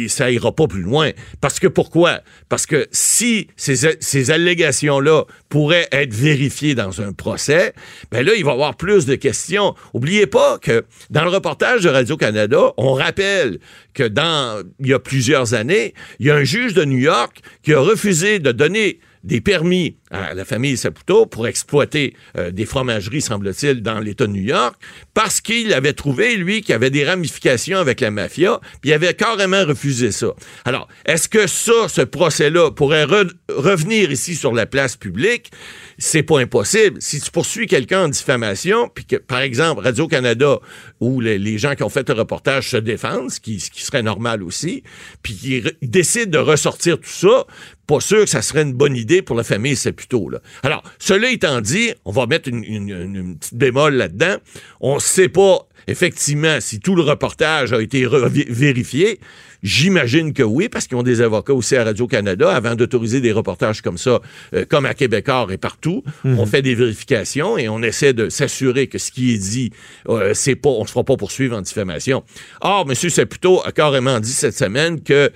[0.08, 1.12] ça ira pas plus loin.
[1.42, 2.22] Parce que pourquoi?
[2.50, 7.74] Parce que si ces, ces allégations-là pourraient être vérifiées dans un procès,
[8.12, 9.76] ben là, il va y avoir plus de questions.
[9.94, 13.60] Oubliez pas que dans le reportage de Radio-Canada, on rappelle
[13.94, 17.40] que dans, il y a plusieurs années, il y a un juge de New York
[17.62, 22.66] qui a refusé de donner des permis à la famille Saputo pour exploiter euh, des
[22.66, 24.76] fromageries, semble-t-il, dans l'État de New York,
[25.14, 28.94] parce qu'il avait trouvé, lui, qu'il y avait des ramifications avec la mafia, puis il
[28.94, 30.28] avait carrément refusé ça.
[30.66, 33.06] Alors, est-ce que ça, ce procès-là, pourrait
[33.50, 35.52] revenir ici sur la place publique?
[35.98, 37.02] C'est pas impossible.
[37.02, 40.60] Si tu poursuis quelqu'un en diffamation, puis que, par exemple, Radio-Canada
[41.00, 44.84] ou les, gens qui ont fait le reportage se défendent, ce qui, serait normal aussi,
[45.22, 47.46] puis qu'ils décident de ressortir tout ça,
[47.88, 50.30] pas sûr que ça serait une bonne idée pour la famille Saputo.
[50.30, 50.40] Là.
[50.64, 54.36] Alors, cela étant dit, on va mettre une, une petite bémol là-dedans.
[54.80, 58.08] On ne sait pas effectivement si tout le reportage a été
[58.50, 59.20] vérifié.
[59.64, 62.54] J'imagine que oui, parce qu'ils ont des avocats aussi à Radio-Canada.
[62.54, 64.20] Avant d'autoriser des reportages comme ça,
[64.54, 66.38] euh, comme à Québécois et partout, mhm.
[66.38, 69.72] on fait des vérifications et on essaie de s'assurer que ce qui est dit,
[70.10, 72.24] euh, c'est pas, on se fera pas poursuivre en diffamation.
[72.60, 72.94] Or, M.
[72.94, 75.32] Saputo a carrément dit cette semaine qu'il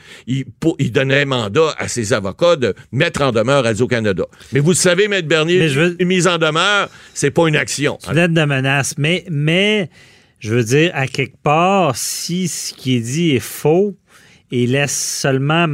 [0.80, 4.26] il donnait mandat à ses avocats de mettre en demeure Radio-Canada.
[4.52, 5.22] Mais vous le savez, M.
[5.22, 5.70] Bernier,
[6.00, 7.98] une mise en demeure, c'est pas une action.
[8.02, 9.90] C'est de menace, mais, mais
[10.40, 13.96] je veux dire, à quelque part, si ce qui est dit est faux,
[14.52, 15.68] il laisse seulement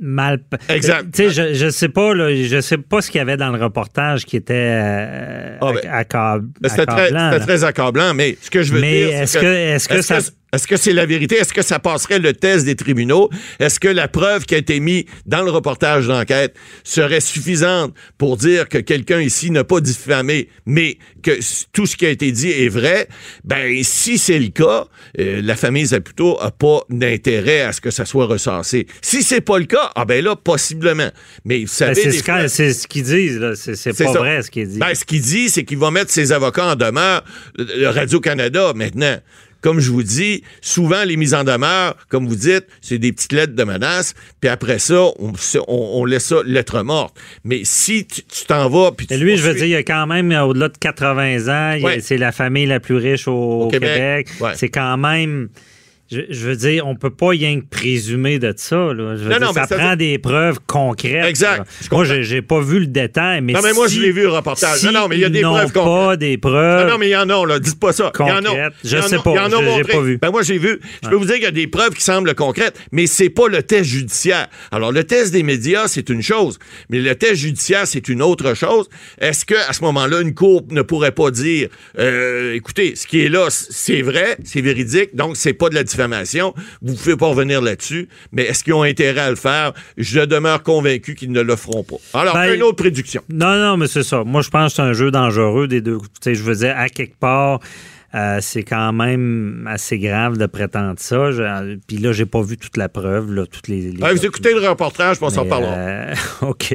[0.00, 0.40] mal.
[0.68, 1.06] Exact.
[1.12, 3.50] Tu sais, je, je sais pas, là, je sais pas ce qu'il y avait dans
[3.50, 6.48] le reportage qui était euh, ah, ben, accablant.
[6.64, 9.08] C'était très, très, accablant, mais ce que je veux dire.
[9.08, 10.18] Mais est-ce que, est-ce que, ça.
[10.50, 11.36] Est-ce que c'est la vérité?
[11.36, 13.28] Est-ce que ça passerait le test des tribunaux?
[13.58, 18.38] Est-ce que la preuve qui a été mise dans le reportage d'enquête serait suffisante pour
[18.38, 21.38] dire que quelqu'un ici n'a pas diffamé, mais que
[21.72, 23.08] tout ce qui a été dit est vrai?
[23.44, 24.86] Ben, si c'est le cas,
[25.18, 28.86] euh, la famille Zaputo a pas d'intérêt à ce que ça soit recensé.
[29.02, 31.10] Si c'est pas le cas, ah ben là, possiblement.
[31.44, 32.04] Mais vous savez...
[32.26, 33.52] Ben, c'est ce qu'ils disent, là.
[33.54, 34.78] C'est pas vrai ce qu'ils disent.
[34.78, 37.24] Ben, ce qu'il dit, c'est qu'il va mettre ses avocats en demeure,
[37.56, 39.18] Radio-Canada, maintenant
[39.60, 43.32] comme je vous dis, souvent les mises en demeure, comme vous dites, c'est des petites
[43.32, 45.06] lettres de menace, puis après ça,
[45.66, 47.16] on, laisse ça lettre morte.
[47.44, 50.32] Mais si tu t'en vas, puis Lui, je veux dire, il y a quand même
[50.32, 54.28] au-delà de 80 ans, c'est la famille la plus riche au, Québec.
[54.54, 55.48] C'est quand même
[56.10, 58.76] je, veux dire, on peut pas rien que présumer de ça.
[58.76, 59.16] Là.
[59.16, 61.26] Je veux dire, ça prend des preuves concrètes.
[61.26, 61.68] Exact.
[61.92, 64.82] Moi, j'ai pas vu le détail, mais Non, mais moi, je l'ai vu le reportage.
[64.84, 66.06] non, non, mais il y a des preuves concrètes.
[66.06, 66.86] pas des preuves.
[66.86, 67.58] Non, non, mais il y en a, là.
[67.58, 68.10] Dites pas ça.
[68.14, 68.44] Concrètes.
[68.44, 68.70] Y en a.
[68.82, 69.32] Je sais pas.
[69.32, 70.18] Il y en a, j'ai pas vu.
[70.18, 70.80] Ben, moi, j'ai vu.
[71.02, 73.48] Je peux vous dire qu'il y a des preuves qui semblent concrètes, mais c'est pas
[73.48, 74.48] le test judiciaire.
[74.70, 78.54] Alors, le test des médias, c'est une chose, mais le test judiciaire, c'est une autre
[78.54, 78.88] chose.
[79.20, 83.20] Est-ce que à ce moment-là, une cour ne pourrait pas dire, euh, écoutez, ce qui
[83.20, 86.54] est là, c'est vrai, c'est véridique, donc c'est pas de la diffamation.
[86.82, 89.72] Vous pouvez pas revenir là-dessus, mais est-ce qu'ils ont intérêt à le faire?
[89.96, 91.96] Je demeure convaincu qu'ils ne le feront pas.
[92.14, 93.22] Alors, ben, une autre prédiction.
[93.28, 94.22] Non, non, mais c'est ça.
[94.24, 95.98] Moi, je pense que c'est un jeu dangereux des deux.
[95.98, 97.60] Tu sais, je veux dire, à quelque part,
[98.14, 101.28] euh, c'est quand même assez grave de prétendre ça.
[101.86, 103.90] puis là, j'ai pas vu toute la preuve, là, toutes les.
[103.90, 105.72] vous écoutez le reportage, on s'en parlera.
[105.72, 106.74] Euh, OK.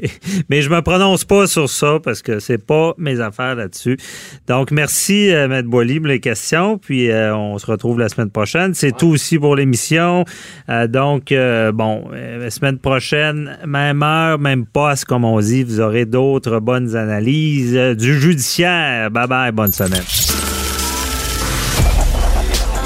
[0.50, 3.98] Mais je me prononce pas sur ça parce que c'est pas mes affaires là-dessus.
[4.48, 6.78] Donc, merci, euh, Maître Boily, pour les questions.
[6.78, 8.76] Puis, on se retrouve la semaine prochaine.
[8.76, 10.26] C'est tout aussi pour l'émission.
[10.88, 11.34] donc,
[11.74, 16.96] bon, la semaine prochaine, même heure, même poste, comme on dit, vous aurez d'autres bonnes
[16.96, 19.10] analyses du judiciaire.
[19.10, 20.04] Bye bye, bonne semaine.